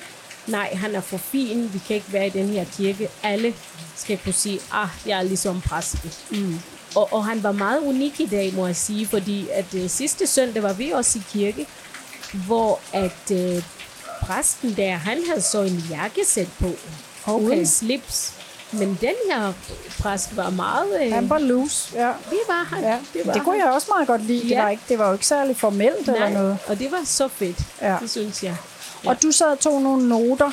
nej, 0.47 0.75
han 0.75 0.95
er 0.95 1.01
for 1.01 1.17
fin, 1.17 1.71
vi 1.73 1.81
kan 1.87 1.97
ikke 1.97 2.13
være 2.13 2.27
i 2.27 2.31
den 2.31 2.49
her 2.49 2.65
kirke. 2.65 3.09
Alle 3.23 3.55
skal 3.97 4.19
kunne 4.19 4.33
sige, 4.33 4.61
ah, 4.73 4.89
jeg 5.07 5.19
er 5.19 5.23
ligesom 5.23 5.61
præsten. 5.61 6.11
Mm. 6.31 6.59
Og, 6.95 7.13
og 7.13 7.25
han 7.25 7.43
var 7.43 7.53
meget 7.53 7.81
unik 7.81 8.21
i 8.21 8.27
dag, 8.27 8.55
må 8.55 8.67
jeg 8.67 8.77
sige, 8.77 9.07
fordi 9.07 9.47
at 9.53 9.75
øh, 9.75 9.91
sidste 9.91 10.27
søndag 10.27 10.63
var 10.63 10.73
vi 10.73 10.91
også 10.91 11.19
i 11.19 11.23
kirke, 11.33 11.67
hvor 12.47 12.81
at 12.93 13.31
øh, 13.33 13.63
præsten 14.23 14.77
der, 14.77 14.91
han 14.95 15.19
havde 15.29 15.41
så 15.43 15.63
en 15.63 15.85
jakkesæt 15.91 16.49
på, 16.61 16.71
Okay. 17.29 17.45
uden 17.47 17.67
slips. 17.67 18.33
Men 18.73 18.99
den 19.01 19.15
her 19.33 19.53
præst 20.01 20.37
var 20.37 20.51
meget... 20.51 21.03
Øh, 21.07 21.13
Han 21.13 21.31
var 21.31 21.39
loose, 21.39 21.89
ja. 21.95 22.07
det 22.31 22.39
var 22.49 22.65
han. 22.75 22.85
ja. 22.85 22.99
det, 23.15 23.27
var 23.27 23.33
Det 23.33 23.43
kunne 23.43 23.59
han. 23.59 23.67
jeg 23.67 23.75
også 23.75 23.87
meget 23.95 24.07
godt 24.07 24.25
lide. 24.27 24.43
Det 24.43 24.51
Ja. 24.51 24.63
var, 24.63 24.69
ikke, 24.71 24.83
det 24.89 24.99
var 24.99 25.07
jo 25.07 25.13
ikke 25.13 25.27
særlig 25.27 25.57
formelt 25.57 25.99
eller 26.09 26.19
Nej, 26.21 26.33
noget. 26.33 26.59
og 26.67 26.79
det 26.79 26.93
var 26.93 27.01
så 27.05 27.29
fedt. 27.29 27.59
Ja. 27.83 27.97
Det 28.01 28.11
synes 28.11 28.43
jeg. 28.43 28.57
Og 29.05 29.23
du 29.23 29.31
sad 29.33 29.47
og 29.47 29.59
tog 29.61 29.83
nogle 29.83 30.09
noter. 30.09 30.51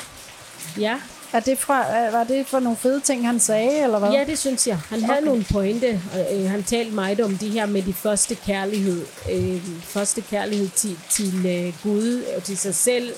Ja, 0.78 0.94
Er 1.34 1.40
det 1.40 1.58
fra, 1.58 2.08
var 2.10 2.24
det 2.24 2.46
for 2.46 2.60
nogle 2.60 2.76
fede 2.76 3.00
ting, 3.00 3.26
han 3.26 3.40
sagde, 3.40 3.82
eller 3.82 3.98
hvad? 3.98 4.10
ja 4.10 4.24
det 4.24 4.38
synes 4.38 4.66
jeg. 4.66 4.78
Han 4.88 5.02
havde 5.02 5.18
Okay. 5.18 5.26
nogle 5.26 5.44
pointe. 5.52 6.00
Øh, 6.32 6.50
han 6.50 6.62
talte 6.62 6.90
meget 6.92 7.20
om 7.20 7.38
det 7.38 7.50
her 7.50 7.66
med 7.66 7.82
de 7.82 7.92
første 7.92 8.34
kærlighed. 8.34 9.06
Øh, 9.32 9.60
første 9.82 10.20
kærlighed 10.20 10.68
til, 10.68 10.98
til 11.10 11.46
øh, 11.46 11.72
Gud 11.82 12.22
og 12.36 12.42
til 12.44 12.58
sig 12.58 12.74
selv. 12.74 13.12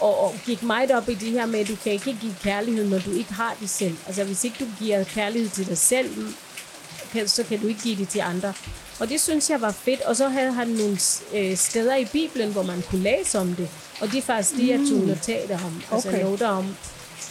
Og, 0.00 0.24
og 0.24 0.34
gik 0.46 0.62
meget 0.62 0.90
op 0.90 1.08
i 1.08 1.14
det 1.14 1.30
her 1.30 1.46
med, 1.46 1.60
at 1.60 1.68
du 1.68 1.76
kan 1.76 1.92
ikke 1.92 2.16
give 2.20 2.34
kærlighed, 2.42 2.88
når 2.88 2.98
du 2.98 3.12
ikke 3.12 3.32
har 3.32 3.56
det 3.60 3.70
selv. 3.70 3.96
Altså 4.06 4.24
hvis 4.24 4.44
ikke 4.44 4.56
du 4.60 4.84
giver 4.84 5.04
kærlighed 5.04 5.48
til 5.50 5.66
dig 5.66 5.78
selv, 5.78 6.10
kan, 7.12 7.28
så 7.28 7.42
kan 7.42 7.58
du 7.60 7.66
ikke 7.66 7.80
give 7.80 7.96
det 7.96 8.08
til 8.08 8.20
andre. 8.20 8.52
Og 9.00 9.08
det 9.08 9.20
synes 9.20 9.50
jeg 9.50 9.60
var 9.60 9.70
fedt. 9.72 10.00
Og 10.00 10.16
så 10.16 10.28
havde 10.28 10.52
han 10.52 10.68
nogle 10.68 10.98
øh, 11.34 11.56
steder 11.56 11.96
i 11.96 12.04
Bibelen, 12.04 12.52
hvor 12.52 12.62
man 12.62 12.82
kunne 12.90 13.02
læse 13.02 13.38
om 13.38 13.54
det. 13.54 13.68
Og 14.00 14.08
det 14.12 14.18
er 14.18 14.22
faktisk 14.22 14.56
det, 14.56 14.68
jeg 14.68 14.78
tog 14.90 14.98
notater 14.98 15.58
om. 15.64 15.82
Altså 15.92 16.08
Okay. 16.08 16.22
noter 16.24 16.48
om. 16.48 16.76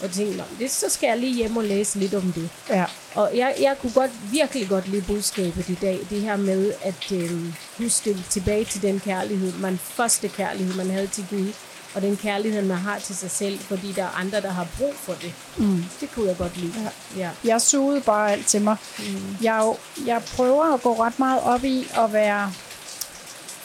Og 0.02 0.10
tænkte, 0.10 0.36
"Nå, 0.36 0.44
det, 0.58 0.70
så 0.70 0.86
skal 0.88 1.06
jeg 1.06 1.18
lige 1.18 1.34
hjem 1.34 1.56
og 1.56 1.64
læse 1.64 1.98
lidt 1.98 2.14
om 2.14 2.32
det. 2.32 2.48
ja. 2.68 2.84
Og 3.14 3.30
jeg, 3.36 3.54
jeg 3.60 3.76
kunne 3.80 3.92
godt, 3.92 4.10
virkelig 4.32 4.68
godt 4.68 4.88
lide 4.88 5.02
budskabet 5.02 5.68
i 5.68 5.74
dag. 5.74 5.98
Det 6.10 6.20
her 6.20 6.36
med 6.36 6.72
at 6.82 7.12
øh, 7.12 7.54
huske 7.78 8.16
tilbage 8.30 8.64
til 8.64 8.82
den 8.82 9.00
kærlighed, 9.00 9.52
man 9.52 9.78
første 9.82 10.28
kærlighed, 10.28 10.74
man 10.74 10.90
havde 10.90 11.06
til 11.06 11.26
Gud. 11.30 11.52
Og 11.94 12.02
den 12.02 12.16
kærlighed, 12.16 12.62
man 12.62 12.76
har 12.76 12.98
til 12.98 13.16
sig 13.16 13.30
selv, 13.30 13.58
fordi 13.58 13.92
der 13.92 14.02
er 14.02 14.20
andre, 14.20 14.40
der 14.40 14.50
har 14.50 14.66
brug 14.78 14.94
for 14.94 15.12
det. 15.12 15.32
Mm. 15.56 15.84
Det 16.00 16.10
kunne 16.14 16.28
jeg 16.28 16.36
godt 16.36 16.56
lide. 16.56 16.72
Ja. 17.16 17.20
ja. 17.22 17.30
Jeg 17.44 17.60
sugede 17.60 18.00
bare 18.00 18.32
alt 18.32 18.46
til 18.46 18.60
mig. 18.62 18.76
Mm. 18.98 19.36
Jeg, 19.42 19.60
jo- 19.64 19.76
jeg 20.06 20.22
prøver 20.36 20.74
at 20.74 20.82
gå 20.82 20.94
ret 20.94 21.18
meget 21.18 21.40
op 21.42 21.64
i 21.64 21.88
at 21.98 22.12
være 22.12 22.52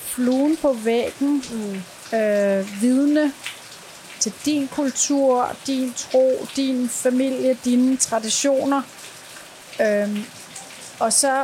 fluen 0.06 0.58
på 0.58 0.74
væggen, 0.84 1.44
mm. 1.52 2.18
øh, 2.18 2.82
vidne 2.82 3.34
til 4.22 4.34
din 4.46 4.68
kultur, 4.68 5.56
din 5.68 5.94
tro, 5.98 6.48
din 6.56 6.90
familie, 6.90 7.58
dine 7.66 7.98
traditioner. 7.98 8.82
Øhm, 9.82 10.24
og 11.00 11.14
så, 11.14 11.44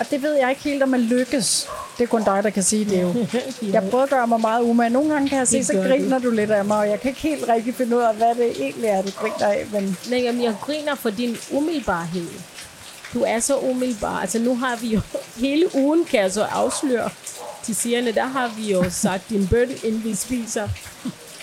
og 0.00 0.10
det 0.10 0.22
ved 0.22 0.34
jeg 0.34 0.50
ikke 0.50 0.62
helt, 0.62 0.82
om 0.82 0.88
man 0.88 1.00
lykkes. 1.00 1.68
Det 1.98 2.02
er 2.04 2.08
kun 2.08 2.24
dig, 2.24 2.40
der 2.44 2.50
kan 2.50 2.62
sige 2.62 2.84
det 2.84 3.02
jo. 3.02 3.14
Jeg 3.72 3.88
prøver 3.90 4.04
at 4.04 4.10
gøre 4.10 4.26
mig 4.26 4.40
meget 4.40 4.62
umage. 4.62 4.90
Nogle 4.90 5.12
gange 5.12 5.28
kan 5.28 5.38
jeg 5.38 5.48
se, 5.48 5.64
så 5.64 5.72
griner 5.72 6.18
du 6.18 6.30
lidt 6.30 6.50
af 6.50 6.64
mig, 6.64 6.78
og 6.78 6.88
jeg 6.88 7.00
kan 7.00 7.08
ikke 7.08 7.20
helt 7.20 7.48
rigtig 7.48 7.74
finde 7.74 7.96
ud 7.96 8.02
af, 8.02 8.14
hvad 8.14 8.34
det 8.34 8.50
egentlig 8.62 8.88
er, 8.88 9.02
du 9.02 9.10
griner 9.10 9.46
af. 9.46 9.66
Men 9.72 9.98
Men 10.10 10.22
jamen, 10.22 10.42
jeg 10.42 10.54
griner 10.60 10.94
for 10.94 11.10
din 11.10 11.36
umiddelbarhed. 11.52 12.28
du 13.14 13.22
er 13.26 13.38
så 13.40 13.58
umiddelbar. 13.58 14.20
Altså 14.20 14.38
nu 14.38 14.56
har 14.56 14.76
vi 14.76 14.88
jo 14.88 15.00
hele 15.46 15.74
ugen, 15.76 16.04
kan 16.04 16.20
jeg 16.20 16.32
så 16.32 16.42
afsløre 16.42 17.10
til 17.62 17.74
sigerne, 17.76 18.12
der 18.12 18.24
har 18.24 18.52
vi 18.56 18.72
jo 18.72 18.90
sagt 18.90 19.28
din 19.28 19.48
bøn, 19.48 19.70
inden 19.84 20.04
vi 20.04 20.14
spiser. 20.14 20.68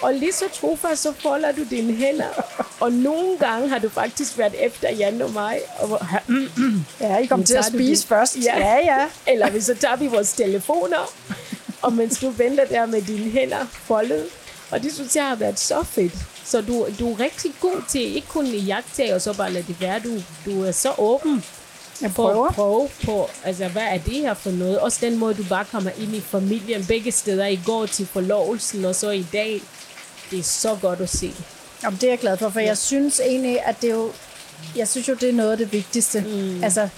Og 0.02 0.14
lige 0.14 0.32
så 0.34 0.46
trofast, 0.54 1.02
så 1.02 1.14
folder 1.20 1.52
du 1.52 1.64
dine 1.70 1.94
hænder. 1.94 2.28
Og 2.80 2.92
nogle 2.92 3.38
gange 3.38 3.70
har 3.70 3.80
du 3.80 3.90
faktisk 3.90 4.38
været 4.38 4.56
efter 4.66 4.90
Jan 4.92 5.22
og 5.22 5.32
mig. 5.32 5.60
Og, 5.80 6.02
Ja, 7.02 7.18
I 7.18 7.26
kom 7.26 7.44
til 7.44 7.54
at 7.54 7.66
spise 7.66 8.02
din- 8.04 8.08
først. 8.08 8.38
Ja. 8.46 8.58
ja. 8.60 8.76
ja. 8.76 9.06
eller 9.28 9.50
hvis 9.50 9.64
så 9.66 9.76
tager 9.76 9.96
vi 9.96 10.08
vores 10.08 10.34
telefoner, 10.34 11.12
og 11.82 11.94
mens 11.94 12.20
du 12.20 12.30
venter 12.30 12.66
der 12.66 12.86
med 12.86 13.02
dine 13.02 13.32
hænder 13.32 13.66
foldet. 13.72 14.26
Og 14.72 14.84
det 14.84 14.94
synes 14.94 15.16
jeg 15.16 15.28
har 15.28 15.36
været 15.36 15.60
så 15.60 15.84
fedt. 15.84 16.14
Så 16.46 16.62
du, 16.62 16.88
du 17.00 17.14
er 17.14 17.20
rigtig 17.20 17.52
god 17.62 17.84
til 17.90 18.16
ikke 18.16 18.28
kun 18.28 18.46
i 18.46 18.58
jagtage 18.60 19.16
og 19.16 19.22
så 19.22 19.34
bare 19.38 19.52
lade 19.52 19.66
det 19.68 19.82
være. 19.82 20.00
Du, 20.00 20.10
du 20.46 20.64
er 20.64 20.72
så 20.72 20.92
åben 20.98 21.44
Jeg 22.02 22.12
for 22.12 22.32
prøver. 22.32 22.48
at 22.48 22.56
prøve 22.56 22.90
på, 23.06 23.30
altså 23.44 23.68
hvad 23.68 23.82
er 23.82 23.98
det 23.98 24.14
her 24.14 24.34
for 24.34 24.52
noget? 24.52 24.80
Også 24.80 24.98
den 25.02 25.18
måde, 25.18 25.34
du 25.34 25.44
bare 25.50 25.66
kommer 25.66 25.92
ind 26.00 26.16
i 26.16 26.22
familien. 26.22 26.86
Begge 26.86 27.12
steder 27.12 27.46
i 27.46 27.60
går 27.66 27.86
til 27.86 28.08
forlovelsen, 28.08 28.86
og 28.86 28.96
så 28.96 29.10
i 29.10 29.26
dag. 29.34 29.62
Det 30.32 30.40
er 30.40 30.44
så 30.44 30.78
godt 30.82 31.02
at 31.02 31.10
se. 31.10 31.34
Jamen, 31.84 31.98
det 32.02 32.08
er 32.08 32.12
jeg 32.12 32.20
glad 32.20 32.38
for, 32.38 32.50
for 32.50 32.60
jeg 32.60 32.78
synes 32.78 33.20
egentlig, 33.20 33.62
at 33.66 33.82
det 33.82 33.90
er 33.90 33.94
jo, 33.94 34.12
jeg 34.76 34.88
synes 34.88 35.08
jo, 35.08 35.14
det 35.14 35.30
er 35.30 35.34
noget 35.34 35.52
af 35.52 35.58
det 35.58 35.74
vigtigste. 35.74 36.22
Mm. 36.28 36.64
Altså, 36.64 36.90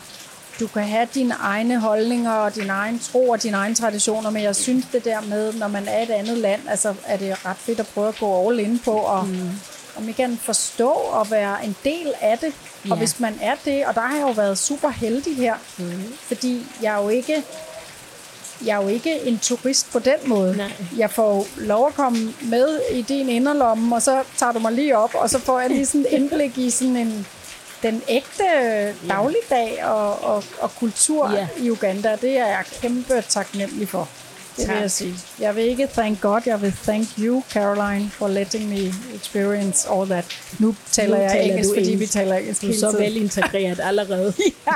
du 0.60 0.68
kan 0.68 0.84
have 0.84 1.08
dine 1.14 1.34
egne 1.40 1.80
holdninger 1.80 2.32
og 2.32 2.56
din 2.56 2.70
egen 2.70 3.00
tro 3.00 3.30
og 3.30 3.44
dine 3.44 3.58
egne 3.58 3.76
traditioner, 3.76 4.30
men 4.30 4.44
jeg 4.44 4.56
synes 4.56 4.86
det 4.92 5.06
der 5.06 5.22
med, 5.22 5.54
når 5.54 5.68
man 5.68 5.88
er 5.88 6.04
et 6.04 6.10
andet 6.10 6.38
land, 6.38 6.62
altså 6.70 6.94
er 7.06 7.18
det 7.18 7.46
ret 7.46 7.58
fedt 7.58 7.80
at 7.80 7.88
prøve 7.88 8.08
at 8.08 8.16
gå 8.20 8.50
all 8.50 8.60
in 8.60 8.80
på, 8.86 8.92
og 8.92 9.28
mm. 9.28 9.50
Om 9.98 10.10
I 10.10 10.12
kan 10.12 10.40
forstå 10.42 10.90
og 10.90 11.32
være 11.32 11.66
en 11.66 11.76
del 11.84 12.14
af 12.22 12.38
det. 12.38 12.54
Ja. 12.86 12.92
Og 12.92 12.98
hvis 12.98 13.20
man 13.20 13.40
er 13.42 13.56
det, 13.66 13.86
og 13.86 13.96
der 13.96 14.02
har 14.02 14.16
jeg 14.16 14.28
jo 14.28 14.32
været 14.32 14.58
super 14.58 14.90
heldig 14.90 15.36
her, 15.36 15.56
mm. 15.78 16.14
fordi 16.28 16.66
jeg 16.82 16.98
er 16.98 17.04
jo 17.04 17.10
ikke 17.10 17.44
jeg 18.66 18.78
er 18.78 18.82
jo 18.84 18.88
ikke 18.88 19.22
en 19.22 19.40
turist 19.40 19.92
på 19.92 20.00
den 20.00 20.16
måde. 20.26 20.58
Nej. 20.58 20.72
Jeg 20.98 21.12
får 21.12 21.48
lov 21.58 21.88
at 21.88 21.94
komme 21.94 22.34
med 22.42 22.80
i 22.94 23.02
din 23.02 23.30
inderlomme, 23.30 23.96
og 23.96 24.02
så 24.02 24.24
tager 24.38 24.52
du 24.52 24.60
mig 24.60 24.72
lige 24.72 24.98
op, 24.98 25.16
og 25.16 25.30
så 25.30 25.40
får 25.40 25.60
jeg 25.60 25.70
lige 25.70 25.86
sådan 25.86 26.02
et 26.02 26.08
indblik 26.12 26.58
i 26.58 26.70
sådan 26.70 26.98
en, 26.98 27.28
den 27.84 28.02
ægte 28.08 28.44
dagligdag 29.10 29.86
og, 29.86 30.24
og, 30.24 30.44
og 30.60 30.76
kultur 30.76 31.32
Ja. 31.32 31.48
i 31.58 31.70
Uganda. 31.72 32.18
Det 32.22 32.38
er 32.40 32.48
jeg 32.48 32.64
kæmpe 32.82 33.24
taknemmelig 33.30 33.90
for. 33.90 34.10
Det 34.58 34.68
vil 34.68 34.74
Tak. 34.74 34.82
jeg 34.82 34.92
sige. 34.92 35.16
Jeg 35.40 35.56
vil 35.56 35.64
ikke 35.64 35.88
thank 35.94 36.22
God, 36.22 36.42
jeg 36.46 36.62
vil 36.62 36.74
thank 36.84 37.08
you, 37.20 37.44
Caroline, 37.54 38.10
for 38.10 38.28
letting 38.28 38.70
me 38.70 38.94
experience 39.16 39.88
all 39.92 40.10
that. 40.10 40.26
Nu 40.60 40.76
taler 40.92 41.16
Nu 41.16 41.22
jeg 41.22 41.32
taler 41.32 41.44
engelsk, 41.54 41.70
fordi 41.78 41.96
vi 41.96 42.06
taler 42.08 42.36
engelsk 42.36 42.62
Du 42.62 42.68
er 42.68 42.74
så 42.80 42.92
vel 42.98 43.18
integreret 43.18 43.80
allerede. 43.90 44.34
Ja, 44.68 44.74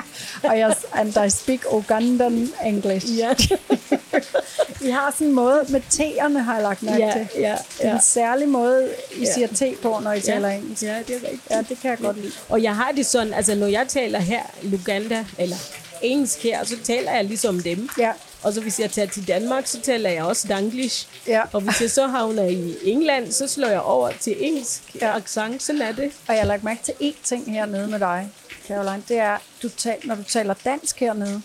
og 0.50 0.60
jeg, 0.60 0.76
and 0.94 1.18
I 1.28 1.30
speak 1.30 1.60
Ugandan 1.72 2.50
English. 2.66 3.18
Ja. 3.18 3.34
Vi 4.82 4.90
har 4.90 5.12
sådan 5.12 5.28
en 5.28 5.34
måde 5.34 5.66
med 5.70 5.82
T'erne, 5.94 6.38
har 6.40 6.54
jeg 6.54 6.64
lagt 6.64 6.84
mærke 6.84 7.06
Ja, 7.06 7.12
til. 7.14 7.28
ja, 7.42 7.56
ja. 7.84 7.94
en 7.94 8.02
særlig 8.02 8.50
måde, 8.50 8.90
I 9.16 9.20
Ja. 9.26 9.34
siger 9.34 9.48
te 9.48 9.76
på, 9.82 10.00
når 10.04 10.12
I 10.14 10.22
taler 10.22 10.50
engelsk. 10.50 10.84
Ja, 10.84 10.98
det 11.08 11.16
er 11.16 11.20
rigtigt. 11.24 11.42
Ja, 11.52 11.58
det 11.70 11.78
kan 11.82 11.90
jeg 11.90 11.98
godt 11.98 12.18
lide. 12.22 12.32
Og 12.50 12.64
jeg 12.64 12.76
har 12.76 12.92
det 12.92 13.06
sådan, 13.06 13.34
altså 13.34 13.56
når 13.56 13.68
jeg 13.68 13.86
taler 13.88 14.20
her 14.20 14.42
i 14.62 14.74
Uganda, 14.74 15.26
eller 15.38 15.56
engelsk 16.02 16.44
her, 16.44 16.64
så 16.66 16.76
taler 16.84 17.12
jeg 17.12 17.24
ligesom 17.26 17.60
dem. 17.60 17.90
Ja. 18.00 18.12
Og 18.44 18.54
så 18.54 18.62
hvis 18.62 18.80
jeg 18.80 18.92
tager 18.92 19.08
til 19.08 19.28
Danmark, 19.28 19.68
så 19.68 19.82
taler 19.82 20.10
jeg 20.10 20.24
også 20.24 20.48
danglish. 20.48 21.08
Ja. 21.28 21.42
Og 21.54 21.62
hvis 21.62 21.82
jeg 21.82 21.92
så 21.92 22.08
havner 22.08 22.44
i 22.44 22.76
England, 22.84 23.32
så 23.32 23.48
slår 23.48 23.68
jeg 23.68 23.82
over 23.82 24.12
til 24.20 24.36
engelsk 24.46 24.82
Ja. 25.02 25.16
accent. 25.18 25.64
Sådan 25.64 25.82
er 25.82 25.92
det. 25.92 26.12
Og 26.28 26.34
jeg 26.34 26.40
har 26.42 26.48
lagt 26.48 26.64
mærke 26.64 26.84
til 26.84 26.92
én 27.02 27.16
ting 27.24 27.52
hernede 27.52 27.88
med 27.88 28.00
dig, 28.00 28.30
Caroline. 28.68 29.04
Det 29.08 29.18
er, 29.18 29.38
du 29.64 29.70
tal, 29.70 29.96
når 30.04 30.16
du 30.16 30.24
taler 30.24 30.54
dansk 30.66 31.00
hernede, 31.00 31.42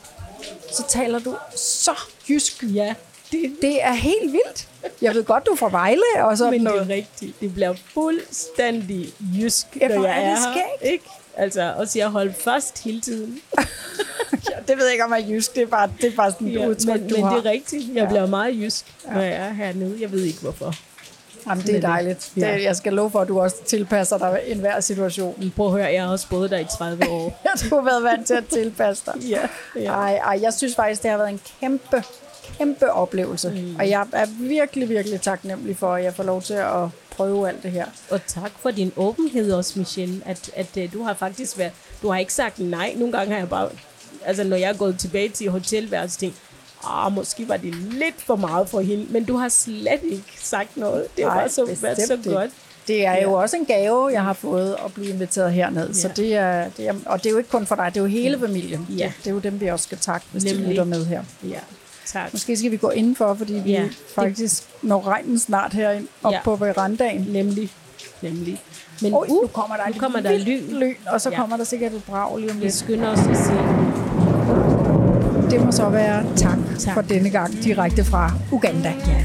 så 0.73 0.85
taler 0.89 1.19
du 1.19 1.37
så 1.57 1.95
jysk. 2.29 2.63
Ja, 2.75 2.95
det, 3.33 3.57
Det 3.63 3.83
er 3.83 3.93
helt 3.93 4.33
vildt. 4.33 4.69
Jeg 5.03 5.15
ved 5.15 5.25
godt, 5.25 5.47
du 5.47 5.51
er 5.53 5.57
fra 5.57 5.71
Vejle 5.71 6.03
og 6.25 6.39
sådan 6.39 6.51
men 6.51 6.61
det 6.67 6.71
noget. 6.75 6.91
er 6.91 6.95
rigtigt. 6.95 7.41
Det 7.41 7.55
bliver 7.55 7.75
fuldstændig 7.95 9.13
jysk, 9.41 9.67
Ja, 9.81 9.89
når 9.89 10.07
jeg 10.07 10.17
er 10.25 10.31
er, 10.31 10.35
det 10.35 10.55
her. 10.55 10.91
Ikke? 10.93 11.05
Altså, 11.37 11.75
også 11.77 11.99
jeg 11.99 12.09
holder 12.09 12.33
fast 12.33 12.85
hele 12.85 13.01
tiden. 13.01 13.41
Ja, 14.51 14.57
det 14.69 14.77
ved 14.77 14.85
jeg 14.85 14.93
ikke, 14.93 15.05
om 15.05 15.13
jeg 15.13 15.21
er 15.23 15.27
jysk. 15.29 15.55
Det 15.55 15.63
er 15.63 15.67
bare, 15.67 15.91
det 16.01 16.13
er 16.13 16.17
bare 16.17 16.33
sådan 16.33 16.49
et 16.49 16.53
Ja, 16.55 16.67
udtryk, 16.69 17.01
men, 17.01 17.09
du 17.09 17.15
men 17.17 17.25
har. 17.25 17.37
det 17.37 17.47
er 17.47 17.51
rigtigt. 17.51 17.85
Jeg 17.95 18.09
bliver 18.09 18.27
meget 18.27 18.57
jysk, 18.57 18.85
når 19.13 19.21
jeg 19.21 19.33
er 19.35 19.53
hernede. 19.53 19.97
Jeg 20.01 20.13
ved 20.13 20.21
ikke, 20.23 20.41
hvorfor. 20.41 20.75
Jamen, 21.49 21.65
det 21.67 21.77
er 21.77 21.81
dejligt. 21.81 22.33
Ja. 22.37 22.55
Det, 22.55 22.63
jeg 22.63 22.77
skal 22.77 22.93
love 22.93 23.11
for, 23.11 23.21
at 23.21 23.29
du 23.29 23.41
også 23.41 23.57
tilpasser 23.67 24.19
dig 24.19 24.41
enhver 24.47 24.81
situation. 24.81 25.53
Prøv 25.57 25.67
at 25.67 25.73
høre, 25.73 25.85
jeg 25.93 26.03
har 26.03 26.11
også 26.11 26.29
boet 26.29 26.51
der 26.51 26.59
i 26.59 26.65
30 26.79 27.09
år. 27.11 27.41
Ja, 27.45 27.69
du 27.69 27.75
har 27.75 27.83
været 27.85 28.03
vant 28.03 28.27
til 28.27 28.35
at 28.35 28.45
tilpasse 28.47 29.03
dig. 29.07 29.15
Ja, 29.31 29.41
ja. 29.77 29.93
Ej, 29.93 30.15
ej, 30.17 30.39
jeg 30.43 30.55
synes 30.55 30.75
faktisk, 30.75 31.03
det 31.03 31.11
har 31.11 31.19
været 31.19 31.31
en 31.31 31.41
kæmpe, 31.61 32.03
kæmpe 32.59 32.93
oplevelse. 32.93 33.51
Mm. 33.51 33.77
Og 33.77 33.89
jeg 33.91 34.07
er 34.13 34.27
virkelig, 34.41 34.89
virkelig 34.89 35.21
taknemmelig 35.21 35.77
for, 35.77 35.95
at 35.95 36.05
jeg 36.05 36.15
får 36.15 36.25
lov 36.25 36.43
til 36.43 36.55
at 36.55 36.89
prøve 37.11 37.49
alt 37.49 37.63
det 37.63 37.71
her. 37.71 37.87
Og 38.11 38.21
tak 38.27 38.51
for 38.61 38.71
din 38.71 38.93
åbenhed 38.97 39.53
også, 39.53 39.79
Michelle. 39.79 40.23
At, 40.27 40.51
at 40.57 40.77
øh, 40.77 40.93
du 40.93 41.03
har 41.03 41.15
faktisk 41.15 41.59
været... 41.59 41.73
Du 42.03 42.11
har 42.11 42.19
ikke 42.19 42.33
sagt 42.35 42.59
nej. 42.59 42.93
Nogle 42.97 43.13
gange 43.13 43.33
har 43.33 43.39
jeg 43.39 43.49
bare... 43.49 43.69
Altså, 44.27 44.45
når 44.45 44.57
jeg 44.57 44.71
er 44.71 44.77
gået 44.77 44.99
tilbage 44.99 45.29
til 45.29 45.51
hotelværelset, 45.51 46.19
tænkt, 46.21 46.37
ah, 46.89 47.13
måske 47.13 47.49
var 47.49 47.57
det 47.57 47.75
lidt 47.75 48.23
for 48.27 48.37
meget 48.37 48.69
for 48.69 48.81
hende. 48.81 49.07
Men 49.11 49.25
du 49.25 49.37
har 49.37 49.49
slet 49.49 50.01
ikke 50.03 50.33
sagt 50.43 50.77
noget. 50.77 51.07
Det 51.17 51.25
Nej, 51.25 51.35
bare 51.35 51.49
så, 51.49 51.77
været 51.83 51.99
så 52.07 52.19
godt. 52.31 52.51
Det 52.89 53.07
er 53.07 53.23
jo 53.23 53.31
Ja. 53.31 53.37
også 53.43 53.57
en 53.57 53.65
gave, 53.65 54.09
jeg 54.13 54.23
har 54.23 54.33
fået 54.33 54.77
at 54.85 54.95
blive 54.95 55.09
inviteret 55.09 55.53
herned. 55.53 55.95
Så 55.95 56.09
Ja. 56.09 56.15
det 56.23 56.35
er, 56.35 56.69
det 56.77 56.89
er, 56.89 56.95
og 57.07 57.19
det 57.19 57.27
er 57.27 57.31
jo 57.31 57.39
ikke 57.39 57.51
kun 57.51 57.67
for 57.67 57.75
dig, 57.75 57.87
det 57.95 57.97
er 57.97 58.05
jo 58.05 58.09
hele 58.09 58.39
familien. 58.41 58.87
Ja. 58.91 59.05
Det, 59.05 59.13
det 59.25 59.31
er 59.31 59.35
jo 59.35 59.39
dem, 59.41 59.61
vi 59.61 59.67
også 59.67 59.83
skal 59.83 59.99
takke, 59.99 60.27
hvis 60.33 60.43
de 60.45 60.51
Nemlig. 60.53 60.69
lytter 60.69 60.85
med 60.85 61.07
her. 61.07 61.23
Ja, 61.49 61.59
tak. 62.07 62.33
Måske 62.33 62.57
skal 62.57 62.71
vi 62.71 62.77
gå 62.77 62.91
indenfor, 62.91 63.35
fordi 63.35 63.53
vi 63.53 63.71
Ja. 63.71 63.85
faktisk 64.15 64.63
når 64.83 65.07
regnen 65.07 65.39
snart 65.39 65.73
herind 65.73 66.09
op 66.23 66.33
Ja. 66.33 66.41
på 66.45 66.57
verandaen. 66.57 67.27
Nemlig. 67.31 67.71
Nemlig. 68.23 68.63
Men 69.03 69.15
Oj, 69.15 69.27
uh, 69.29 69.43
nu 69.43 69.47
kommer 69.47 69.77
der, 69.77 69.87
nu 69.89 69.99
kommer 69.99 70.21
der 70.21 70.39
lyn. 70.39 70.79
lyn, 70.79 70.95
og 71.07 71.21
så 71.21 71.31
Ja. 71.31 71.37
kommer 71.37 71.57
der 71.57 71.65
sikkert 71.65 71.93
et 71.93 72.05
brag 72.05 72.39
lige 72.39 72.51
om 72.51 72.57
Vi 72.59 72.65
lidt. 72.65 72.75
skynder 72.75 73.09
os 73.09 73.19
at 73.19 73.37
sige, 73.37 73.59
Det 75.53 75.61
må 75.61 75.73
så 75.73 75.89
være 75.89 76.25
tak, 76.37 76.59
Tak. 76.79 76.95
for 76.95 77.01
denne 77.03 77.31
gang 77.31 77.65
direkte 77.65 78.05
fra 78.05 78.33
Uganda. 78.53 78.93
Ja. 79.07 79.25